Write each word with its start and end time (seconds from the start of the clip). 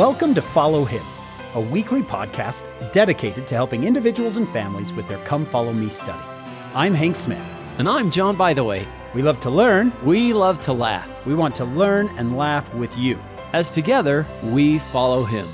Welcome 0.00 0.34
to 0.36 0.40
Follow 0.40 0.86
Him, 0.86 1.02
a 1.52 1.60
weekly 1.60 2.02
podcast 2.02 2.66
dedicated 2.90 3.46
to 3.48 3.54
helping 3.54 3.84
individuals 3.84 4.38
and 4.38 4.48
families 4.48 4.94
with 4.94 5.06
their 5.08 5.22
Come 5.26 5.44
Follow 5.44 5.74
Me 5.74 5.90
study. 5.90 6.24
I'm 6.74 6.94
Hank 6.94 7.16
Smith. 7.16 7.44
And 7.76 7.86
I'm 7.86 8.10
John, 8.10 8.34
Bytheway. 8.34 8.86
We 9.14 9.20
love 9.20 9.40
to 9.40 9.50
learn. 9.50 9.92
We 10.02 10.32
love 10.32 10.58
to 10.60 10.72
laugh. 10.72 11.26
We 11.26 11.34
want 11.34 11.54
to 11.56 11.66
learn 11.66 12.08
and 12.16 12.38
laugh 12.38 12.72
with 12.72 12.96
you. 12.96 13.18
As 13.52 13.68
together, 13.68 14.26
we 14.42 14.78
follow 14.78 15.22
him. 15.22 15.46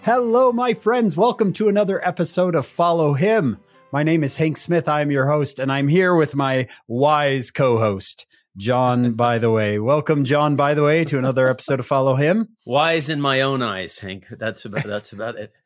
Hello, 0.00 0.52
my 0.52 0.72
friends. 0.72 1.14
Welcome 1.14 1.52
to 1.52 1.68
another 1.68 2.02
episode 2.08 2.54
of 2.54 2.64
Follow 2.64 3.12
Him. 3.12 3.58
My 3.92 4.02
name 4.02 4.24
is 4.24 4.38
Hank 4.38 4.56
Smith. 4.56 4.88
I'm 4.88 5.10
your 5.10 5.26
host, 5.26 5.58
and 5.58 5.70
I'm 5.70 5.88
here 5.88 6.14
with 6.14 6.34
my 6.34 6.68
wise 6.88 7.50
co 7.50 7.76
host, 7.76 8.24
John, 8.56 9.12
Bytheway. 9.16 9.82
Welcome, 9.82 10.24
John, 10.24 10.56
Bytheway, 10.56 11.06
to 11.08 11.18
another 11.18 11.48
episode 11.48 11.80
of 11.80 11.86
Follow 11.86 12.16
Him. 12.16 12.48
Wise 12.66 13.08
in 13.08 13.20
my 13.20 13.40
own 13.40 13.62
eyes, 13.62 13.98
Hank. 13.98 14.26
That's 14.30 14.64
about 14.64 14.84
that's 14.84 15.12
about 15.12 15.36
it. 15.36 15.52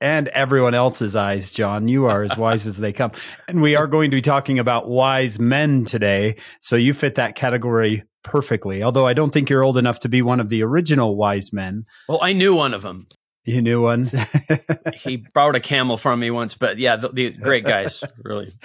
And 0.00 0.28
everyone 0.28 0.74
else's 0.74 1.16
eyes, 1.16 1.50
John. 1.50 1.88
You 1.88 2.04
are 2.04 2.22
as 2.22 2.36
wise 2.36 2.68
as 2.68 2.76
they 2.76 2.92
come. 2.92 3.10
And 3.48 3.60
we 3.60 3.74
are 3.74 3.88
going 3.88 4.12
to 4.12 4.16
be 4.16 4.22
talking 4.22 4.60
about 4.60 4.88
wise 4.88 5.40
men 5.40 5.86
today. 5.86 6.36
So 6.60 6.76
you 6.76 6.94
fit 6.94 7.16
that 7.16 7.34
category 7.34 8.04
perfectly. 8.22 8.84
Although 8.84 9.08
I 9.08 9.12
don't 9.12 9.32
think 9.32 9.50
you're 9.50 9.64
old 9.64 9.76
enough 9.76 9.98
to 10.00 10.08
be 10.08 10.22
one 10.22 10.38
of 10.38 10.50
the 10.50 10.62
original 10.62 11.16
wise 11.16 11.52
men. 11.52 11.84
Well, 12.08 12.20
I 12.22 12.32
knew 12.32 12.54
one 12.54 12.74
of 12.74 12.82
them. 12.82 13.08
You 13.48 13.62
knew 13.62 13.80
ones. 13.80 14.14
he 14.94 15.24
borrowed 15.32 15.56
a 15.56 15.60
camel 15.60 15.96
from 15.96 16.20
me 16.20 16.30
once, 16.30 16.54
but 16.54 16.76
yeah, 16.76 16.96
the, 16.96 17.08
the 17.08 17.30
great 17.30 17.64
guys, 17.64 18.04
really. 18.22 18.52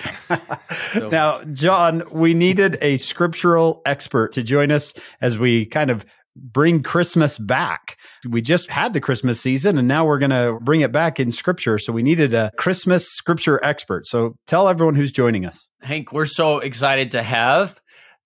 So. 0.91 1.09
Now, 1.09 1.43
John, 1.43 2.03
we 2.11 2.33
needed 2.33 2.77
a 2.81 2.97
scriptural 2.97 3.81
expert 3.85 4.33
to 4.33 4.43
join 4.43 4.71
us 4.71 4.93
as 5.21 5.39
we 5.39 5.65
kind 5.65 5.89
of 5.89 6.05
bring 6.35 6.83
Christmas 6.83 7.37
back. 7.37 7.97
We 8.27 8.41
just 8.41 8.69
had 8.69 8.93
the 8.93 9.01
Christmas 9.01 9.39
season 9.39 9.77
and 9.77 9.87
now 9.87 10.05
we're 10.05 10.19
going 10.19 10.31
to 10.31 10.59
bring 10.61 10.81
it 10.81 10.91
back 10.91 11.19
in 11.19 11.31
scripture. 11.31 11.79
So 11.79 11.93
we 11.93 12.03
needed 12.03 12.33
a 12.33 12.51
Christmas 12.57 13.07
scripture 13.07 13.63
expert. 13.63 14.05
So 14.05 14.35
tell 14.45 14.67
everyone 14.67 14.95
who's 14.95 15.11
joining 15.11 15.45
us. 15.45 15.69
Hank, 15.81 16.11
we're 16.11 16.25
so 16.25 16.59
excited 16.59 17.11
to 17.11 17.23
have 17.23 17.79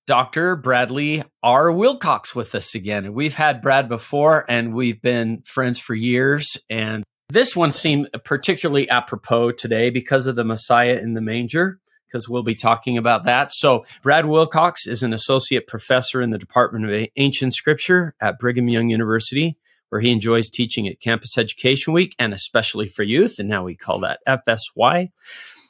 Dr. 0.07 0.55
Bradley 0.55 1.21
R. 1.43 1.69
Wilcox 1.69 2.33
with 2.33 2.55
us 2.55 2.73
again. 2.73 3.13
We've 3.13 3.35
had 3.35 3.61
Brad 3.61 3.89
before 3.89 4.45
and 4.49 4.73
we've 4.73 5.01
been 5.01 5.43
friends 5.45 5.79
for 5.79 5.93
years. 5.93 6.57
And 6.69 7.03
this 7.27 7.57
one 7.57 7.73
seemed 7.73 8.09
particularly 8.23 8.89
apropos 8.89 9.51
today 9.51 9.89
because 9.89 10.25
of 10.25 10.37
the 10.37 10.45
Messiah 10.45 10.95
in 10.95 11.13
the 11.13 11.19
manger, 11.19 11.81
because 12.05 12.29
we'll 12.29 12.41
be 12.41 12.55
talking 12.55 12.97
about 12.97 13.25
that. 13.25 13.51
So, 13.51 13.83
Brad 14.01 14.25
Wilcox 14.25 14.87
is 14.87 15.03
an 15.03 15.13
associate 15.13 15.67
professor 15.67 16.21
in 16.21 16.29
the 16.29 16.37
Department 16.37 16.89
of 16.89 17.07
Ancient 17.17 17.53
Scripture 17.53 18.15
at 18.21 18.39
Brigham 18.39 18.69
Young 18.69 18.87
University, 18.89 19.57
where 19.89 19.99
he 19.99 20.11
enjoys 20.11 20.49
teaching 20.49 20.87
at 20.87 21.01
Campus 21.01 21.37
Education 21.37 21.91
Week 21.91 22.15
and 22.17 22.33
especially 22.33 22.87
for 22.87 23.03
youth. 23.03 23.39
And 23.39 23.49
now 23.49 23.65
we 23.65 23.75
call 23.75 23.99
that 23.99 24.21
FSY. 24.25 25.09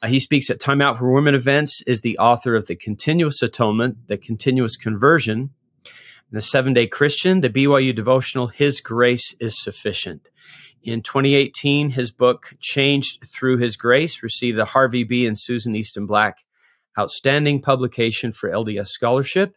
Uh, 0.01 0.07
he 0.07 0.19
speaks 0.19 0.49
at 0.49 0.59
Time 0.59 0.81
Out 0.81 0.99
for 0.99 1.11
Women 1.11 1.33
events, 1.33 1.81
is 1.87 2.01
the 2.01 2.17
author 2.19 2.55
of 2.55 2.67
The 2.67 2.75
Continuous 2.75 3.41
Atonement, 3.41 4.07
The 4.07 4.17
Continuous 4.17 4.75
Conversion, 4.75 5.51
the 6.31 6.41
Seven 6.41 6.73
Day 6.73 6.85
Christian, 6.85 7.41
the 7.41 7.49
BYU 7.49 7.95
devotional, 7.95 8.47
His 8.47 8.79
Grace 8.79 9.35
is 9.39 9.59
Sufficient. 9.59 10.29
In 10.83 11.01
2018, 11.01 11.91
his 11.91 12.11
book, 12.11 12.53
Changed 12.59 13.25
Through 13.27 13.57
His 13.57 13.75
Grace, 13.75 14.21
received 14.21 14.57
the 14.57 14.65
Harvey 14.65 15.03
B. 15.03 15.25
and 15.25 15.37
Susan 15.37 15.75
Easton 15.75 16.05
Black 16.05 16.45
Outstanding 16.99 17.59
Publication 17.59 18.31
for 18.31 18.49
LDS 18.49 18.89
Scholarship. 18.89 19.55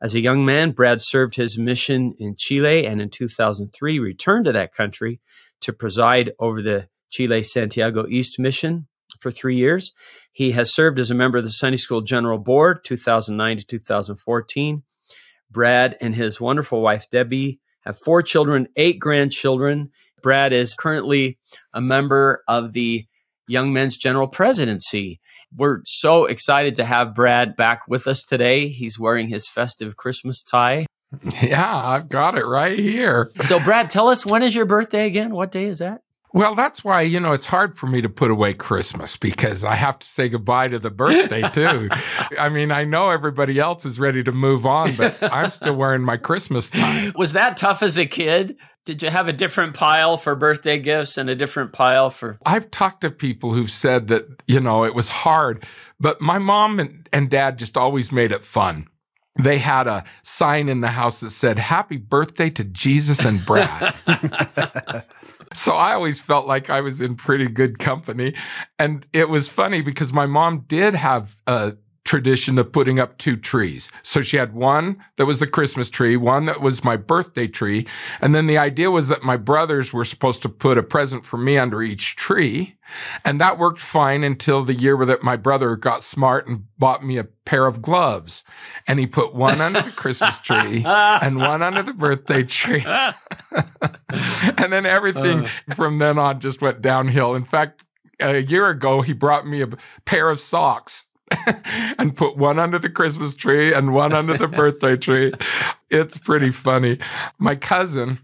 As 0.00 0.14
a 0.14 0.20
young 0.20 0.44
man, 0.44 0.72
Brad 0.72 1.00
served 1.00 1.36
his 1.36 1.58
mission 1.58 2.14
in 2.18 2.34
Chile 2.36 2.86
and 2.86 3.00
in 3.00 3.10
2003 3.10 3.98
returned 3.98 4.46
to 4.46 4.52
that 4.52 4.74
country 4.74 5.20
to 5.60 5.72
preside 5.72 6.32
over 6.38 6.62
the 6.62 6.88
Chile 7.10 7.42
Santiago 7.42 8.06
East 8.08 8.38
Mission 8.38 8.88
for 9.22 9.30
three 9.30 9.56
years. 9.56 9.92
He 10.32 10.52
has 10.52 10.74
served 10.74 10.98
as 10.98 11.10
a 11.10 11.14
member 11.14 11.38
of 11.38 11.44
the 11.44 11.50
Sunday 11.50 11.76
School 11.76 12.00
General 12.00 12.38
Board 12.38 12.80
2009 12.84 13.58
to 13.58 13.64
2014. 13.64 14.82
Brad 15.50 15.96
and 16.00 16.14
his 16.14 16.40
wonderful 16.40 16.80
wife, 16.80 17.08
Debbie, 17.10 17.60
have 17.82 17.98
four 17.98 18.22
children, 18.22 18.68
eight 18.76 18.98
grandchildren. 18.98 19.90
Brad 20.22 20.52
is 20.52 20.74
currently 20.74 21.38
a 21.74 21.80
member 21.80 22.42
of 22.48 22.72
the 22.72 23.06
Young 23.48 23.72
Men's 23.72 23.96
General 23.96 24.28
Presidency. 24.28 25.20
We're 25.54 25.80
so 25.84 26.24
excited 26.24 26.76
to 26.76 26.84
have 26.84 27.14
Brad 27.14 27.56
back 27.56 27.86
with 27.86 28.06
us 28.06 28.22
today. 28.22 28.68
He's 28.68 28.98
wearing 28.98 29.28
his 29.28 29.48
festive 29.48 29.96
Christmas 29.96 30.42
tie. 30.42 30.86
Yeah, 31.42 31.76
I've 31.76 32.08
got 32.08 32.38
it 32.38 32.46
right 32.46 32.78
here. 32.78 33.30
So, 33.44 33.60
Brad, 33.60 33.90
tell 33.90 34.08
us 34.08 34.24
when 34.24 34.42
is 34.42 34.54
your 34.54 34.64
birthday 34.64 35.06
again? 35.06 35.34
What 35.34 35.52
day 35.52 35.66
is 35.66 35.78
that? 35.78 36.00
Well, 36.34 36.54
that's 36.54 36.82
why, 36.82 37.02
you 37.02 37.20
know, 37.20 37.32
it's 37.32 37.46
hard 37.46 37.76
for 37.76 37.86
me 37.86 38.00
to 38.00 38.08
put 38.08 38.30
away 38.30 38.54
Christmas 38.54 39.16
because 39.16 39.64
I 39.64 39.74
have 39.74 39.98
to 39.98 40.06
say 40.06 40.28
goodbye 40.28 40.68
to 40.68 40.78
the 40.78 40.90
birthday 40.90 41.48
too. 41.52 41.88
I 42.38 42.48
mean, 42.48 42.70
I 42.70 42.84
know 42.84 43.10
everybody 43.10 43.58
else 43.58 43.84
is 43.84 44.00
ready 44.00 44.22
to 44.24 44.32
move 44.32 44.64
on, 44.64 44.96
but 44.96 45.16
I'm 45.22 45.50
still 45.50 45.76
wearing 45.76 46.02
my 46.02 46.16
Christmas 46.16 46.70
tie. 46.70 47.12
Was 47.16 47.34
that 47.34 47.56
tough 47.56 47.82
as 47.82 47.98
a 47.98 48.06
kid? 48.06 48.56
Did 48.84 49.02
you 49.02 49.10
have 49.10 49.28
a 49.28 49.32
different 49.32 49.74
pile 49.74 50.16
for 50.16 50.34
birthday 50.34 50.78
gifts 50.78 51.16
and 51.16 51.30
a 51.30 51.36
different 51.36 51.72
pile 51.72 52.10
for? 52.10 52.38
I've 52.44 52.70
talked 52.70 53.02
to 53.02 53.10
people 53.10 53.52
who've 53.52 53.70
said 53.70 54.08
that, 54.08 54.42
you 54.48 54.58
know, 54.58 54.84
it 54.84 54.94
was 54.94 55.08
hard, 55.08 55.64
but 56.00 56.20
my 56.20 56.38
mom 56.38 56.80
and, 56.80 57.08
and 57.12 57.30
dad 57.30 57.58
just 57.58 57.76
always 57.76 58.10
made 58.10 58.32
it 58.32 58.42
fun 58.42 58.88
they 59.40 59.58
had 59.58 59.86
a 59.86 60.04
sign 60.22 60.68
in 60.68 60.80
the 60.80 60.88
house 60.88 61.20
that 61.20 61.30
said 61.30 61.58
happy 61.58 61.96
birthday 61.96 62.50
to 62.50 62.64
jesus 62.64 63.24
and 63.24 63.44
brad 63.46 63.94
so 65.54 65.72
I 65.72 65.94
always 65.94 66.20
felt 66.20 66.46
like 66.46 66.70
I 66.70 66.80
was 66.80 67.00
in 67.00 67.16
pretty 67.16 67.48
good 67.48 67.78
company. 67.78 68.34
And 68.78 69.06
it 69.12 69.28
was 69.28 69.48
funny 69.48 69.82
because 69.82 70.12
my 70.12 70.26
mom 70.26 70.64
did 70.68 70.94
have 70.94 71.36
a 71.46 71.74
tradition 72.04 72.58
of 72.58 72.72
putting 72.72 72.98
up 72.98 73.16
two 73.16 73.36
trees. 73.36 73.90
So 74.02 74.22
she 74.22 74.36
had 74.36 74.54
one 74.54 75.02
that 75.16 75.26
was 75.26 75.40
the 75.40 75.46
Christmas 75.46 75.88
tree, 75.88 76.16
one 76.16 76.46
that 76.46 76.60
was 76.60 76.82
my 76.82 76.96
birthday 76.96 77.46
tree. 77.46 77.86
And 78.20 78.34
then 78.34 78.46
the 78.46 78.58
idea 78.58 78.90
was 78.90 79.08
that 79.08 79.22
my 79.22 79.36
brothers 79.36 79.92
were 79.92 80.04
supposed 80.04 80.42
to 80.42 80.48
put 80.48 80.78
a 80.78 80.82
present 80.82 81.24
for 81.24 81.36
me 81.36 81.56
under 81.58 81.80
each 81.80 82.16
tree. 82.16 82.76
And 83.24 83.40
that 83.40 83.58
worked 83.58 83.80
fine 83.80 84.24
until 84.24 84.64
the 84.64 84.74
year 84.74 85.02
that 85.06 85.22
my 85.22 85.36
brother 85.36 85.76
got 85.76 86.02
smart 86.02 86.48
and 86.48 86.64
bought 86.76 87.04
me 87.04 87.18
a 87.18 87.24
pair 87.24 87.66
of 87.66 87.80
gloves. 87.80 88.42
And 88.86 88.98
he 88.98 89.06
put 89.06 89.34
one 89.34 89.60
under 89.60 89.80
the 89.80 89.90
Christmas 89.92 90.40
tree 90.40 90.82
and 90.86 91.38
one 91.38 91.62
under 91.62 91.82
the 91.82 91.94
birthday 91.94 92.42
tree. 92.42 92.84
and 93.54 94.72
then 94.72 94.86
everything 94.86 95.44
uh. 95.44 95.74
from 95.74 95.98
then 95.98 96.18
on 96.18 96.40
just 96.40 96.60
went 96.60 96.82
downhill. 96.82 97.34
In 97.34 97.44
fact, 97.44 97.84
a 98.18 98.42
year 98.42 98.68
ago, 98.68 99.02
he 99.02 99.12
brought 99.12 99.46
me 99.46 99.62
a 99.62 99.68
pair 100.04 100.30
of 100.30 100.40
socks 100.40 101.06
and 101.98 102.16
put 102.16 102.36
one 102.36 102.58
under 102.58 102.78
the 102.78 102.90
Christmas 102.90 103.34
tree 103.34 103.72
and 103.72 103.92
one 103.92 104.12
under 104.12 104.36
the 104.36 104.48
birthday 104.48 104.96
tree. 104.96 105.32
It's 105.90 106.18
pretty 106.18 106.50
funny. 106.50 106.98
My 107.38 107.54
cousin 107.54 108.18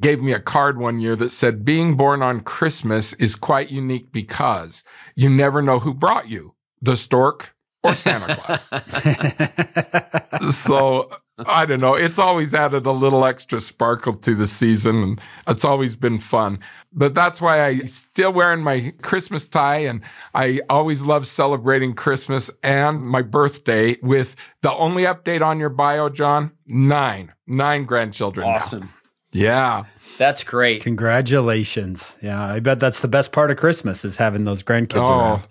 gave 0.00 0.22
me 0.22 0.32
a 0.32 0.40
card 0.40 0.78
one 0.78 1.00
year 1.00 1.16
that 1.16 1.30
said, 1.30 1.64
Being 1.64 1.96
born 1.96 2.22
on 2.22 2.40
Christmas 2.40 3.12
is 3.14 3.34
quite 3.34 3.70
unique 3.70 4.12
because 4.12 4.82
you 5.14 5.28
never 5.28 5.60
know 5.62 5.78
who 5.78 5.92
brought 5.92 6.28
you 6.28 6.54
the 6.80 6.96
stork 6.96 7.54
or 7.82 7.94
Santa 7.94 8.36
Claus. 8.36 8.64
so 10.54 11.10
I 11.46 11.66
don't 11.66 11.80
know. 11.80 11.94
It's 11.94 12.18
always 12.18 12.54
added 12.54 12.86
a 12.86 12.92
little 12.92 13.24
extra 13.24 13.60
sparkle 13.60 14.14
to 14.14 14.34
the 14.34 14.46
season, 14.46 15.02
and 15.02 15.20
it's 15.46 15.64
always 15.64 15.96
been 15.96 16.18
fun. 16.18 16.58
But 16.92 17.14
that's 17.14 17.40
why 17.40 17.64
I 17.64 17.80
still 17.80 18.32
wearing 18.32 18.62
my 18.62 18.92
Christmas 19.02 19.46
tie, 19.46 19.78
and 19.78 20.02
I 20.34 20.60
always 20.68 21.02
love 21.02 21.26
celebrating 21.26 21.94
Christmas 21.94 22.50
and 22.62 23.02
my 23.02 23.22
birthday. 23.22 23.96
With 24.02 24.36
the 24.62 24.72
only 24.74 25.04
update 25.04 25.42
on 25.42 25.60
your 25.60 25.70
bio, 25.70 26.08
John, 26.08 26.52
nine, 26.66 27.32
nine 27.46 27.84
grandchildren. 27.84 28.48
Awesome. 28.48 28.80
Now. 28.80 28.88
Yeah. 29.32 29.84
That's 30.18 30.44
great. 30.44 30.82
Congratulations. 30.82 32.18
Yeah, 32.20 32.42
I 32.42 32.60
bet 32.60 32.80
that's 32.80 33.00
the 33.00 33.08
best 33.08 33.32
part 33.32 33.50
of 33.50 33.56
Christmas 33.56 34.04
is 34.04 34.16
having 34.16 34.44
those 34.44 34.62
grandkids 34.62 35.08
oh, 35.08 35.18
around. 35.18 35.42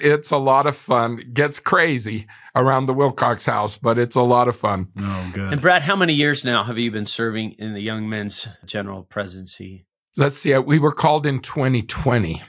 It's 0.00 0.30
a 0.30 0.36
lot 0.36 0.66
of 0.66 0.76
fun. 0.76 1.30
Gets 1.32 1.60
crazy 1.60 2.26
around 2.54 2.86
the 2.86 2.94
Wilcox 2.94 3.46
house, 3.46 3.78
but 3.78 3.98
it's 3.98 4.16
a 4.16 4.22
lot 4.22 4.48
of 4.48 4.56
fun. 4.56 4.88
Oh, 4.98 5.30
good. 5.34 5.52
And 5.52 5.60
Brad, 5.60 5.82
how 5.82 5.96
many 5.96 6.14
years 6.14 6.44
now 6.44 6.64
have 6.64 6.78
you 6.78 6.90
been 6.90 7.06
serving 7.06 7.52
in 7.52 7.74
the 7.74 7.80
Young 7.80 8.08
Men's 8.08 8.48
General 8.64 9.02
Presidency? 9.02 9.86
Let's 10.16 10.36
see. 10.36 10.54
Uh, 10.54 10.60
we 10.60 10.78
were 10.78 10.92
called 10.92 11.26
in 11.26 11.40
2020. 11.40 12.42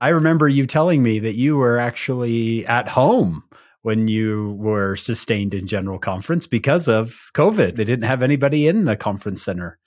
I 0.00 0.08
remember 0.10 0.48
you 0.48 0.66
telling 0.66 1.02
me 1.02 1.18
that 1.18 1.34
you 1.34 1.56
were 1.56 1.78
actually 1.78 2.64
at 2.66 2.88
home 2.88 3.42
when 3.82 4.06
you 4.06 4.56
were 4.58 4.94
sustained 4.96 5.54
in 5.54 5.66
general 5.66 5.98
conference 5.98 6.46
because 6.46 6.86
of 6.86 7.30
COVID. 7.34 7.76
They 7.76 7.84
didn't 7.84 8.04
have 8.04 8.22
anybody 8.22 8.68
in 8.68 8.84
the 8.84 8.96
conference 8.96 9.42
center. 9.42 9.78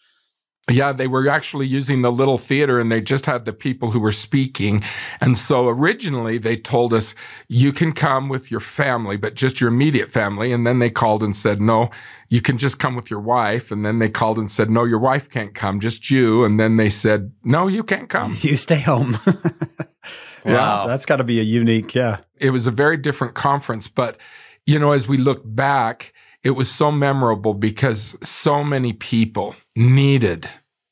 Yeah, 0.69 0.94
they 0.94 1.08
were 1.08 1.28
actually 1.28 1.66
using 1.66 2.02
the 2.02 2.12
little 2.12 2.38
theater 2.38 2.80
and 2.80 2.92
they 2.92 3.02
just 3.02 3.25
had 3.25 3.46
the 3.46 3.52
people 3.52 3.92
who 3.92 4.00
were 4.00 4.12
speaking. 4.12 4.81
And 5.19 5.38
so 5.38 5.68
originally 5.68 6.38
they 6.38 6.56
told 6.56 6.94
us, 6.94 7.16
you 7.48 7.74
can 7.74 7.94
come 7.94 8.30
with 8.30 8.52
your 8.52 8.60
family, 8.60 9.18
but 9.18 9.34
just 9.34 9.60
your 9.60 9.69
immediate 9.69 10.12
family. 10.12 10.54
And 10.54 10.66
then 10.66 10.80
they 10.80 10.92
called 10.92 11.24
and 11.24 11.36
said, 11.36 11.60
no, 11.60 11.90
you 12.30 12.42
can 12.42 12.60
just 12.60 12.78
come 12.78 12.96
with 12.96 13.10
your 13.10 13.19
wife. 13.19 13.72
And 13.72 13.84
then 13.84 14.00
they 14.00 14.08
called 14.08 14.38
and 14.38 14.50
said, 14.50 14.69
no, 14.69 14.84
your 14.86 15.00
wife 15.00 15.30
can't 15.30 15.56
come, 15.56 15.80
just 15.80 16.12
you. 16.12 16.46
And 16.46 16.60
then 16.60 16.78
they 16.78 16.90
said, 16.90 17.31
no, 17.44 17.68
you 17.68 17.84
can't 17.84 18.10
come. 18.10 18.36
You 18.42 18.56
stay 18.56 18.80
home. 18.80 19.18
wow. 20.46 20.88
That's 20.88 21.06
got 21.06 21.18
to 21.18 21.24
be 21.24 21.40
a 21.40 21.44
unique, 21.44 21.96
yeah. 21.96 22.19
It 22.38 22.52
was 22.52 22.68
a 22.68 22.72
very 22.72 22.98
different 22.98 23.34
conference. 23.34 23.88
But, 23.88 24.18
you 24.66 24.78
know, 24.78 24.92
as 24.92 25.07
we 25.07 25.18
look 25.18 25.42
back, 25.44 26.14
it 26.44 26.52
was 26.52 26.72
so 26.72 26.92
memorable 26.92 27.54
because 27.54 28.18
so 28.22 28.64
many 28.64 28.94
people 28.94 29.56
needed 29.76 30.50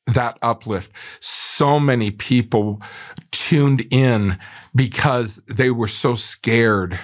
that 0.08 0.38
uplift. 0.42 0.92
So 1.20 1.80
many 1.80 2.12
people 2.12 2.82
tuned 3.32 3.86
in 3.92 4.38
because 4.76 5.42
they 5.48 5.72
were 5.72 5.88
so 5.88 6.16
scared 6.16 7.00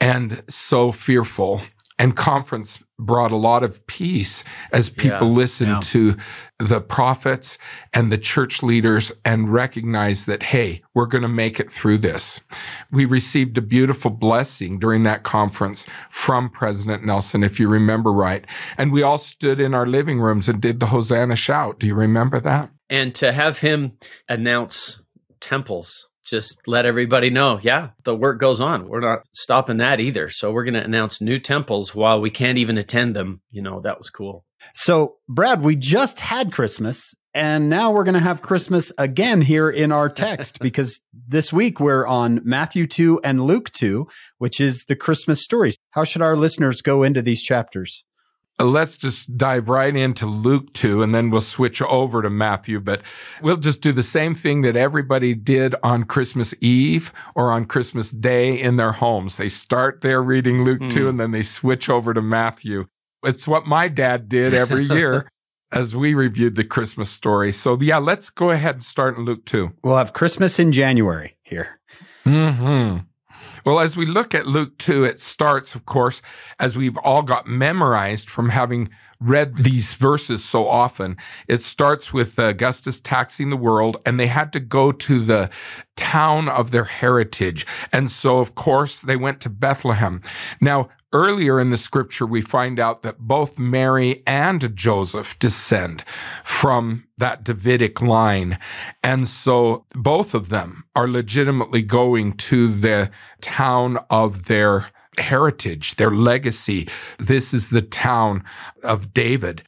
and 0.00 0.42
so 0.48 0.92
fearful 0.92 1.62
and 1.98 2.16
conference 2.16 2.82
brought 3.00 3.32
a 3.32 3.36
lot 3.36 3.62
of 3.62 3.86
peace 3.86 4.44
as 4.72 4.88
people 4.88 5.28
yeah, 5.28 5.34
listened 5.34 5.70
yeah. 5.70 5.80
to 5.80 6.16
the 6.58 6.80
prophets 6.80 7.56
and 7.94 8.12
the 8.12 8.18
church 8.18 8.62
leaders 8.62 9.12
and 9.24 9.52
recognized 9.52 10.26
that, 10.26 10.42
hey, 10.44 10.82
we're 10.94 11.06
going 11.06 11.22
to 11.22 11.28
make 11.28 11.58
it 11.58 11.70
through 11.70 11.98
this. 11.98 12.40
We 12.92 13.06
received 13.06 13.56
a 13.58 13.62
beautiful 13.62 14.10
blessing 14.10 14.78
during 14.78 15.02
that 15.04 15.22
conference 15.22 15.86
from 16.10 16.50
President 16.50 17.04
Nelson, 17.04 17.42
if 17.42 17.58
you 17.58 17.68
remember 17.68 18.12
right. 18.12 18.44
And 18.76 18.92
we 18.92 19.02
all 19.02 19.18
stood 19.18 19.58
in 19.58 19.74
our 19.74 19.86
living 19.86 20.20
rooms 20.20 20.48
and 20.48 20.60
did 20.60 20.80
the 20.80 20.86
Hosanna 20.86 21.36
shout. 21.36 21.78
Do 21.78 21.86
you 21.86 21.94
remember 21.94 22.40
that? 22.40 22.70
And 22.90 23.14
to 23.16 23.32
have 23.32 23.60
him 23.60 23.92
announce 24.28 25.02
temples 25.40 26.08
just 26.24 26.60
let 26.66 26.86
everybody 26.86 27.30
know, 27.30 27.58
yeah, 27.62 27.90
the 28.04 28.14
work 28.14 28.40
goes 28.40 28.60
on. 28.60 28.88
We're 28.88 29.00
not 29.00 29.20
stopping 29.32 29.78
that 29.78 30.00
either. 30.00 30.28
So 30.28 30.52
we're 30.52 30.64
going 30.64 30.74
to 30.74 30.84
announce 30.84 31.20
new 31.20 31.38
temples 31.38 31.94
while 31.94 32.20
we 32.20 32.30
can't 32.30 32.58
even 32.58 32.78
attend 32.78 33.16
them. 33.16 33.40
You 33.50 33.62
know, 33.62 33.80
that 33.80 33.98
was 33.98 34.10
cool. 34.10 34.44
So, 34.74 35.16
Brad, 35.28 35.62
we 35.62 35.76
just 35.76 36.20
had 36.20 36.52
Christmas 36.52 37.14
and 37.32 37.70
now 37.70 37.92
we're 37.92 38.04
going 38.04 38.14
to 38.14 38.20
have 38.20 38.42
Christmas 38.42 38.92
again 38.98 39.40
here 39.40 39.70
in 39.70 39.92
our 39.92 40.08
text 40.08 40.58
because 40.60 41.00
this 41.12 41.52
week 41.52 41.78
we're 41.78 42.06
on 42.06 42.40
Matthew 42.44 42.86
2 42.86 43.20
and 43.22 43.44
Luke 43.44 43.70
2, 43.70 44.06
which 44.38 44.60
is 44.60 44.84
the 44.84 44.96
Christmas 44.96 45.42
stories. 45.42 45.76
How 45.90 46.04
should 46.04 46.22
our 46.22 46.36
listeners 46.36 46.82
go 46.82 47.02
into 47.02 47.22
these 47.22 47.42
chapters? 47.42 48.04
Let's 48.64 48.96
just 48.96 49.36
dive 49.36 49.68
right 49.68 49.94
into 49.94 50.26
Luke 50.26 50.72
2 50.72 51.02
and 51.02 51.14
then 51.14 51.30
we'll 51.30 51.40
switch 51.40 51.80
over 51.82 52.22
to 52.22 52.30
Matthew. 52.30 52.80
But 52.80 53.02
we'll 53.42 53.56
just 53.56 53.80
do 53.80 53.92
the 53.92 54.02
same 54.02 54.34
thing 54.34 54.62
that 54.62 54.76
everybody 54.76 55.34
did 55.34 55.74
on 55.82 56.04
Christmas 56.04 56.54
Eve 56.60 57.12
or 57.34 57.50
on 57.50 57.64
Christmas 57.66 58.10
Day 58.10 58.60
in 58.60 58.76
their 58.76 58.92
homes. 58.92 59.36
They 59.36 59.48
start 59.48 60.00
there 60.00 60.22
reading 60.22 60.64
Luke 60.64 60.80
mm. 60.80 60.90
2 60.90 61.08
and 61.08 61.20
then 61.20 61.30
they 61.30 61.42
switch 61.42 61.88
over 61.88 62.12
to 62.14 62.22
Matthew. 62.22 62.86
It's 63.22 63.46
what 63.46 63.66
my 63.66 63.88
dad 63.88 64.28
did 64.28 64.54
every 64.54 64.84
year. 64.90 65.28
as 65.72 65.94
we 65.94 66.14
reviewed 66.14 66.56
the 66.56 66.64
Christmas 66.64 67.08
story. 67.08 67.52
So, 67.52 67.78
yeah, 67.80 67.98
let's 67.98 68.28
go 68.28 68.50
ahead 68.50 68.74
and 68.74 68.82
start 68.82 69.16
in 69.16 69.24
Luke 69.24 69.44
2. 69.44 69.72
We'll 69.84 69.98
have 69.98 70.12
Christmas 70.12 70.58
in 70.58 70.72
January 70.72 71.36
here. 71.44 71.78
hmm 72.24 72.98
well, 73.64 73.80
as 73.80 73.96
we 73.96 74.06
look 74.06 74.34
at 74.34 74.46
Luke 74.46 74.78
2, 74.78 75.04
it 75.04 75.18
starts, 75.18 75.74
of 75.74 75.86
course, 75.86 76.22
as 76.58 76.76
we've 76.76 76.96
all 76.98 77.22
got 77.22 77.46
memorized 77.46 78.28
from 78.28 78.50
having 78.50 78.90
read 79.20 79.54
these 79.54 79.94
verses 79.94 80.42
so 80.44 80.66
often. 80.66 81.16
It 81.46 81.60
starts 81.60 82.12
with 82.12 82.38
uh, 82.38 82.48
Augustus 82.48 82.98
taxing 82.98 83.50
the 83.50 83.56
world, 83.56 83.98
and 84.06 84.18
they 84.18 84.28
had 84.28 84.52
to 84.54 84.60
go 84.60 84.92
to 84.92 85.20
the 85.20 85.50
town 85.96 86.48
of 86.48 86.70
their 86.70 86.84
heritage. 86.84 87.66
And 87.92 88.10
so, 88.10 88.38
of 88.38 88.54
course, 88.54 89.00
they 89.00 89.16
went 89.16 89.40
to 89.42 89.50
Bethlehem. 89.50 90.22
Now, 90.60 90.88
Earlier 91.12 91.58
in 91.58 91.70
the 91.70 91.76
scripture, 91.76 92.24
we 92.24 92.40
find 92.40 92.78
out 92.78 93.02
that 93.02 93.18
both 93.18 93.58
Mary 93.58 94.22
and 94.28 94.76
Joseph 94.76 95.36
descend 95.40 96.04
from 96.44 97.08
that 97.18 97.42
Davidic 97.42 98.00
line. 98.00 98.58
And 99.02 99.26
so 99.26 99.86
both 99.94 100.34
of 100.34 100.50
them 100.50 100.84
are 100.94 101.08
legitimately 101.08 101.82
going 101.82 102.34
to 102.34 102.68
the 102.68 103.10
town 103.40 103.98
of 104.08 104.44
their 104.44 104.90
heritage, 105.18 105.96
their 105.96 106.12
legacy. 106.12 106.88
This 107.18 107.52
is 107.52 107.70
the 107.70 107.82
town 107.82 108.44
of 108.84 109.12
David. 109.12 109.64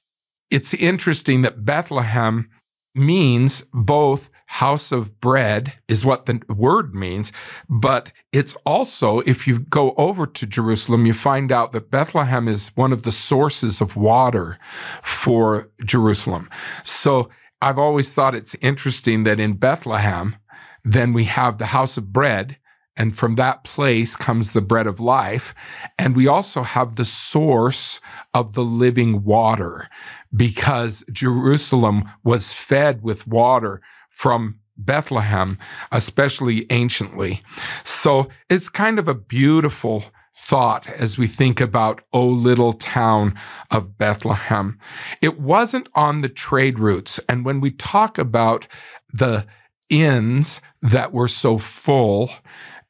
It's 0.49 0.75
interesting 0.75 1.43
that 1.43 1.65
Bethlehem 1.65 2.51
means 2.95 3.65
both 3.73 4.31
house 4.47 4.93
of 4.93 5.19
bread 5.21 5.73
is 5.89 6.05
what 6.05 6.27
the 6.27 6.43
word 6.49 6.95
means, 6.95 7.33
but 7.69 8.13
it's 8.33 8.55
also, 8.67 9.21
if 9.21 9.47
you 9.47 9.61
go 9.61 9.95
over 9.97 10.27
to 10.27 10.47
Jerusalem, 10.47 11.07
you 11.07 11.15
find 11.15 11.51
out 11.51 11.73
that 11.73 11.91
Bethlehem 11.91 12.49
is 12.49 12.69
one 12.75 12.93
of 12.93 13.03
the 13.03 13.13
sources 13.13 13.81
of 13.81 13.97
water 13.97 14.59
for 15.03 15.71
Jerusalem. 15.85 16.51
So 16.85 17.31
I've 17.63 17.79
always 17.79 18.13
thought 18.13 18.35
it's 18.35 18.55
interesting 18.57 19.25
that 19.25 19.41
in 19.41 19.55
Bethlehem, 19.55 20.37
then 20.85 21.13
we 21.13 21.25
have 21.25 21.59
the 21.59 21.67
house 21.67 21.97
of 21.97 22.13
bread 22.13 22.59
and 23.03 23.19
from 23.19 23.35
that 23.35 23.65
place 23.65 24.15
comes 24.15 24.53
the 24.53 24.61
bread 24.61 24.87
of 24.87 25.01
life. 25.01 25.57
And 25.99 26.15
we 26.15 26.29
also 26.29 26.63
have 26.63 26.95
the 26.95 27.05
source 27.05 28.01
of 28.33 28.53
the 28.53 28.63
living 28.63 29.25
water 29.25 29.89
because 30.33 31.05
Jerusalem 31.11 32.09
was 32.23 32.55
fed 32.55 33.03
with 33.03 33.27
water 33.27 33.83
from 34.09 34.61
Bethlehem, 34.77 35.57
especially 35.91 36.65
anciently. 36.71 37.43
So 37.83 38.29
it's 38.49 38.69
kind 38.69 39.01
of 39.01 39.09
a 39.09 39.15
beautiful 39.15 40.05
thought 40.37 40.89
as 40.89 41.19
we 41.19 41.27
think 41.27 41.61
about, 41.61 42.03
oh, 42.13 42.29
little 42.29 42.73
town 42.73 43.35
of 43.73 43.99
Bethlehem. 43.99 44.79
It 45.21 45.41
wasn't 45.41 45.89
on 45.97 46.21
the 46.21 46.29
trade 46.29 46.79
routes. 46.79 47.19
And 47.29 47.45
when 47.45 47.61
we 47.61 47.73
talk 47.73 48.17
about 48.17 48.69
the 49.13 49.45
inns 49.91 50.61
that 50.81 51.13
were 51.13 51.29
so 51.29 51.59
full, 51.59 52.31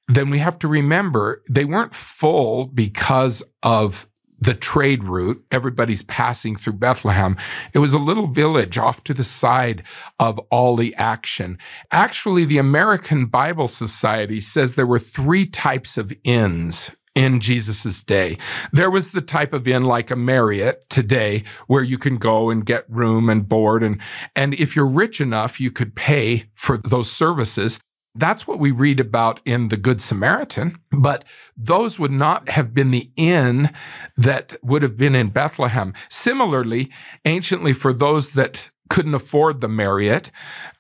then 0.09 0.31
we 0.31 0.39
have 0.39 0.59
to 0.61 0.69
remember 0.69 1.43
they 1.49 1.65
weren't 1.65 1.95
full 1.95 2.67
because 2.67 3.43
of 3.63 4.09
the 4.43 4.55
trade 4.55 5.05
route. 5.05 5.45
Everybody's 5.53 6.03
passing 6.03 6.57
through 6.57 6.73
Bethlehem. 6.73 7.37
It 7.73 7.79
was 7.79 7.93
a 7.93 7.99
little 7.99 8.27
village 8.27 8.77
off 8.77 9.05
to 9.05 9.15
the 9.15 9.23
side 9.23 9.85
of 10.19 10.41
all 10.51 10.75
the 10.75 10.95
action. 10.97 11.59
Actually, 11.93 12.45
the 12.45 12.59
American 12.59 13.27
Bible 13.27 13.69
Society 13.69 14.41
says 14.41 14.75
there 14.75 14.87
were 14.87 14.99
three 14.99 15.47
types 15.47 15.97
of 15.97 16.13
inns 16.25 16.91
in 17.15 17.41
Jesus's 17.41 18.03
day. 18.03 18.37
There 18.73 18.91
was 18.91 19.13
the 19.13 19.21
type 19.21 19.53
of 19.53 19.69
inn 19.69 19.85
like 19.85 20.11
a 20.11 20.17
Marriott 20.17 20.89
today 20.89 21.45
where 21.69 21.83
you 21.83 21.99
can 21.99 22.17
go 22.17 22.51
and 22.51 22.67
get 22.67 22.85
room 22.89 23.29
and 23.29 23.49
board 23.49 23.83
and 23.83 24.01
and 24.35 24.55
if 24.55 24.75
you're 24.75 24.89
rich 24.89 25.21
enough 25.21 25.61
you 25.61 25.71
could 25.71 25.95
pay 25.95 26.45
for 26.55 26.79
those 26.79 27.13
services. 27.13 27.79
That's 28.15 28.47
what 28.47 28.59
we 28.59 28.71
read 28.71 29.01
about 29.01 29.41
in 29.45 29.69
the 29.69 29.77
Good 29.77 30.03
Samaritan, 30.03 30.79
but 30.91 31.25
those 31.57 31.99
would 31.99 32.11
not 32.11 32.51
have 32.51 32.75
been 32.75 32.91
the 32.91 33.11
inn 33.17 33.71
that 34.17 34.57
would 34.63 34.83
have 34.83 34.99
been 34.99 35.15
in 35.15 35.31
Bethlehem. 35.31 35.95
Similarly, 36.11 36.91
anciently, 37.25 37.73
for 37.73 37.93
those 37.93 38.31
that 38.31 38.71
couldn't 38.91 39.15
afford 39.15 39.63
the 39.63 39.69
Marriott, 39.69 40.31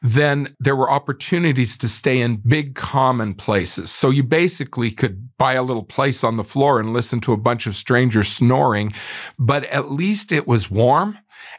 then 0.02 0.54
there 0.60 0.76
were 0.76 0.90
opportunities 0.90 1.78
to 1.78 1.88
stay 1.88 2.20
in 2.20 2.36
big 2.36 2.74
common 2.74 3.32
places. 3.32 3.90
So 3.90 4.10
you 4.10 4.22
basically 4.22 4.90
could 4.90 5.30
buy 5.38 5.54
a 5.54 5.62
little 5.62 5.82
place 5.82 6.22
on 6.22 6.36
the 6.36 6.44
floor 6.44 6.78
and 6.78 6.92
listen 6.92 7.20
to 7.20 7.32
a 7.32 7.38
bunch 7.38 7.66
of 7.66 7.74
strangers 7.74 8.28
snoring, 8.28 8.92
but 9.38 9.64
at 9.64 9.90
least 9.90 10.30
it 10.30 10.46
was 10.46 10.70
warm 10.70 11.16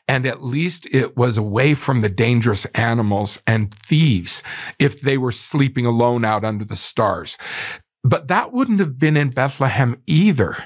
and 0.07 0.25
at 0.25 0.43
least 0.43 0.87
it 0.93 1.15
was 1.17 1.37
away 1.37 1.73
from 1.73 2.01
the 2.01 2.09
dangerous 2.09 2.65
animals 2.73 3.41
and 3.47 3.73
thieves 3.73 4.43
if 4.79 5.01
they 5.01 5.17
were 5.17 5.31
sleeping 5.31 5.85
alone 5.85 6.25
out 6.25 6.43
under 6.43 6.65
the 6.65 6.75
stars. 6.75 7.37
But 8.03 8.27
that 8.27 8.51
wouldn't 8.51 8.81
have 8.81 8.99
been 8.99 9.15
in 9.15 9.29
Bethlehem 9.29 10.01
either 10.07 10.57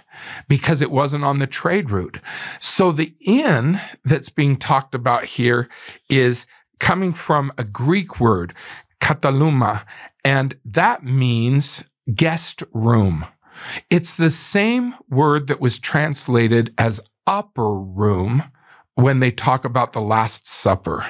because 0.48 0.82
it 0.82 0.90
wasn't 0.90 1.24
on 1.24 1.38
the 1.38 1.46
trade 1.46 1.92
route. 1.92 2.20
So 2.60 2.92
the 2.92 3.14
inn 3.26 3.80
that's 4.04 4.30
being 4.30 4.58
talked 4.58 4.96
about 4.96 5.26
here 5.26 5.70
is 6.10 6.48
coming 6.80 7.14
from 7.14 7.52
a 7.58 7.64
Greek 7.64 8.20
word, 8.20 8.56
kataluma, 9.00 9.84
and 10.26 10.58
that 10.66 11.04
means 11.04 11.84
guest 12.14 12.64
room. 12.74 13.26
It's 13.90 14.16
the 14.16 14.30
same 14.30 14.96
word 15.10 15.48
that 15.48 15.62
was 15.62 15.80
translated 15.80 16.74
as 16.78 17.02
upper 17.26 17.74
room 17.74 18.44
when 18.98 19.20
they 19.20 19.30
talk 19.30 19.64
about 19.64 19.94
the 19.94 20.02
Last 20.02 20.48
Supper. 20.48 21.06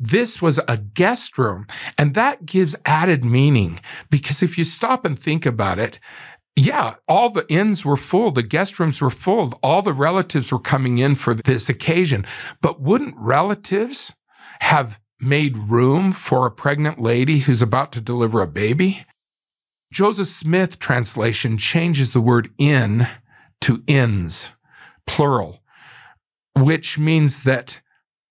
This 0.00 0.40
was 0.40 0.58
a 0.66 0.78
guest 0.78 1.36
room, 1.36 1.66
and 1.98 2.14
that 2.14 2.46
gives 2.46 2.74
added 2.86 3.22
meaning 3.22 3.78
because 4.10 4.42
if 4.42 4.56
you 4.56 4.64
stop 4.64 5.04
and 5.04 5.18
think 5.18 5.44
about 5.44 5.78
it, 5.78 5.98
yeah, 6.56 6.94
all 7.06 7.28
the 7.28 7.46
inns 7.52 7.84
were 7.84 7.98
full, 7.98 8.30
the 8.30 8.42
guest 8.42 8.80
rooms 8.80 9.00
were 9.00 9.10
full, 9.10 9.58
all 9.62 9.82
the 9.82 9.92
relatives 9.92 10.50
were 10.50 10.58
coming 10.58 10.96
in 10.98 11.14
for 11.14 11.34
this 11.34 11.68
occasion. 11.68 12.26
But 12.62 12.80
wouldn't 12.80 13.14
relatives 13.18 14.14
have 14.60 14.98
made 15.20 15.56
room 15.56 16.12
for 16.12 16.46
a 16.46 16.50
pregnant 16.50 16.98
lady 16.98 17.40
who's 17.40 17.62
about 17.62 17.92
to 17.92 18.00
deliver 18.00 18.40
a 18.40 18.46
baby. 18.46 19.04
Joseph 19.92 20.28
Smith 20.28 20.78
translation 20.78 21.58
changes 21.58 22.12
the 22.12 22.22
word 22.22 22.50
in 22.56 23.06
to 23.60 23.82
ins, 23.86 24.50
plural, 25.06 25.61
which 26.56 26.98
means 26.98 27.44
that 27.44 27.80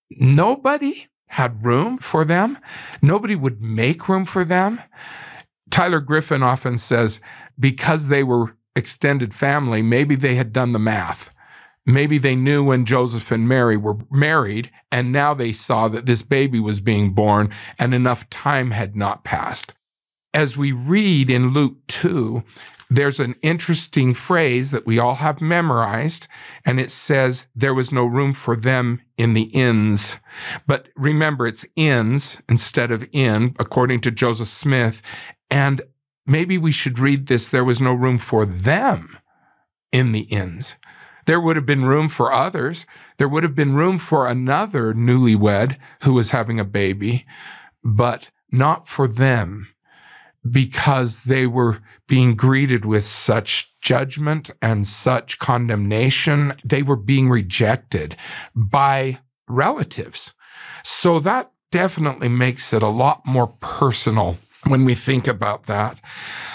nobody 0.10 1.08
had 1.28 1.66
room 1.66 1.98
for 1.98 2.26
them. 2.26 2.58
Nobody 3.02 3.36
would 3.36 3.62
make 3.62 4.10
room 4.10 4.26
for 4.26 4.44
them. 4.44 4.82
Tyler 5.70 6.02
Griffin 6.02 6.44
often 6.44 6.78
says 6.78 7.22
because 7.58 8.08
they 8.08 8.24
were 8.24 8.58
extended 8.76 9.34
family, 9.34 9.82
maybe 9.82 10.16
they 10.16 10.36
had 10.36 10.52
done 10.52 10.74
the 10.74 10.80
math. 10.80 11.34
Maybe 11.86 12.18
they 12.18 12.36
knew 12.36 12.64
when 12.64 12.86
Joseph 12.86 13.32
and 13.32 13.48
Mary 13.48 13.76
were 13.76 13.98
married, 14.12 14.70
and 14.92 15.12
now 15.12 15.34
they 15.34 15.52
saw 15.52 15.88
that 15.88 16.06
this 16.06 16.22
baby 16.22 16.60
was 16.60 16.80
being 16.80 17.14
born 17.14 17.50
and 17.80 17.94
enough 17.94 18.30
time 18.30 18.72
had 18.72 18.96
not 18.96 19.24
passed. 19.24 19.74
As 20.34 20.56
we 20.56 20.72
read 20.72 21.30
in 21.30 21.50
Luke 21.50 21.78
2, 21.88 22.44
there's 22.94 23.22
an 23.22 23.36
interesting 23.42 24.14
phrase 24.14 24.72
that 24.72 24.86
we 24.86 25.00
all 25.00 25.16
have 25.16 25.40
memorized, 25.40 26.28
and 26.66 26.78
it 26.78 26.92
says, 26.92 27.46
There 27.56 27.74
was 27.74 27.90
no 27.90 28.04
room 28.04 28.34
for 28.34 28.58
them 28.58 29.02
in 29.18 29.34
the 29.34 29.44
inns. 29.44 30.18
But 30.68 30.90
remember, 30.98 31.48
it's 31.48 31.66
inns 31.78 32.42
instead 32.50 32.92
of 32.92 33.08
in, 33.14 33.56
according 33.58 34.02
to 34.02 34.12
Joseph 34.12 34.50
Smith. 34.50 35.02
And 35.50 35.84
maybe 36.26 36.58
we 36.58 36.74
should 36.74 37.00
read 37.00 37.28
this 37.28 37.48
there 37.48 37.64
was 37.64 37.80
no 37.80 37.94
room 37.94 38.18
for 38.18 38.46
them 38.46 39.18
in 39.94 40.12
the 40.12 40.24
inns. 40.24 40.76
There 41.28 41.40
would 41.40 41.56
have 41.56 41.66
been 41.66 41.86
room 41.86 42.10
for 42.10 42.34
others. 42.34 42.86
There 43.18 43.30
would 43.30 43.44
have 43.44 43.56
been 43.56 43.74
room 43.74 44.00
for 44.00 44.28
another 44.28 44.94
newlywed 44.94 45.78
who 46.04 46.12
was 46.12 46.32
having 46.32 46.60
a 46.60 46.66
baby, 46.66 47.26
but 47.86 48.32
not 48.52 48.86
for 48.86 49.08
them 49.08 49.70
because 50.50 51.24
they 51.24 51.46
were 51.46 51.80
being 52.08 52.36
greeted 52.36 52.86
with 52.86 53.06
such 53.06 53.74
judgment 53.82 54.50
and 54.62 54.88
such 54.88 55.40
condemnation. 55.40 56.54
They 56.64 56.84
were 56.84 56.96
being 56.96 57.30
rejected 57.30 58.16
by 58.56 59.20
relatives. 59.48 60.34
So 60.84 61.20
that 61.20 61.52
definitely 61.72 62.30
makes 62.30 62.74
it 62.74 62.84
a 62.84 62.88
lot 62.88 63.26
more 63.26 63.48
personal 63.60 64.38
when 64.68 64.86
we 64.86 64.96
think 64.96 65.28
about 65.28 65.64
that. 65.66 66.00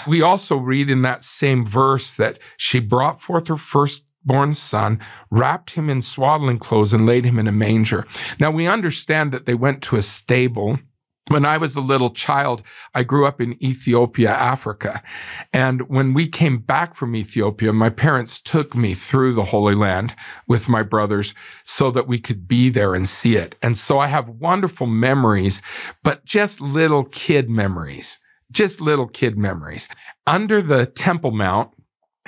We 0.07 0.21
also 0.21 0.57
read 0.57 0.89
in 0.89 1.01
that 1.01 1.23
same 1.23 1.65
verse 1.65 2.13
that 2.13 2.39
she 2.55 2.79
brought 2.79 3.21
forth 3.21 3.47
her 3.47 3.57
first 3.57 4.03
born 4.23 4.53
son, 4.53 4.99
wrapped 5.31 5.71
him 5.71 5.89
in 5.89 6.01
swaddling 6.01 6.59
clothes, 6.59 6.93
and 6.93 7.05
laid 7.05 7.25
him 7.25 7.39
in 7.39 7.47
a 7.47 7.51
manger. 7.51 8.05
Now 8.39 8.51
we 8.51 8.67
understand 8.67 9.31
that 9.31 9.45
they 9.45 9.55
went 9.55 9.81
to 9.83 9.95
a 9.95 10.01
stable. 10.01 10.79
When 11.29 11.43
I 11.43 11.57
was 11.57 11.75
a 11.75 11.81
little 11.81 12.09
child, 12.09 12.63
I 12.95 13.03
grew 13.03 13.25
up 13.25 13.41
in 13.41 13.61
Ethiopia, 13.61 14.31
Africa. 14.31 15.03
And 15.51 15.89
when 15.89 16.13
we 16.13 16.27
came 16.27 16.59
back 16.59 16.95
from 16.95 17.15
Ethiopia, 17.15 17.73
my 17.73 17.89
parents 17.89 18.39
took 18.39 18.75
me 18.75 18.93
through 18.93 19.33
the 19.33 19.45
Holy 19.45 19.75
Land 19.75 20.15
with 20.47 20.69
my 20.69 20.83
brothers 20.83 21.33
so 21.65 21.91
that 21.91 22.07
we 22.07 22.17
could 22.17 22.47
be 22.47 22.69
there 22.69 22.95
and 22.95 23.09
see 23.09 23.35
it. 23.35 23.55
And 23.61 23.77
so 23.77 23.99
I 23.99 24.07
have 24.07 24.29
wonderful 24.29 24.87
memories, 24.87 25.61
but 26.01 26.23
just 26.23 26.61
little 26.61 27.03
kid 27.03 27.49
memories, 27.49 28.19
just 28.49 28.79
little 28.79 29.07
kid 29.07 29.37
memories. 29.37 29.89
Under 30.25 30.61
the 30.61 30.85
Temple 30.85 31.31
Mount, 31.31 31.71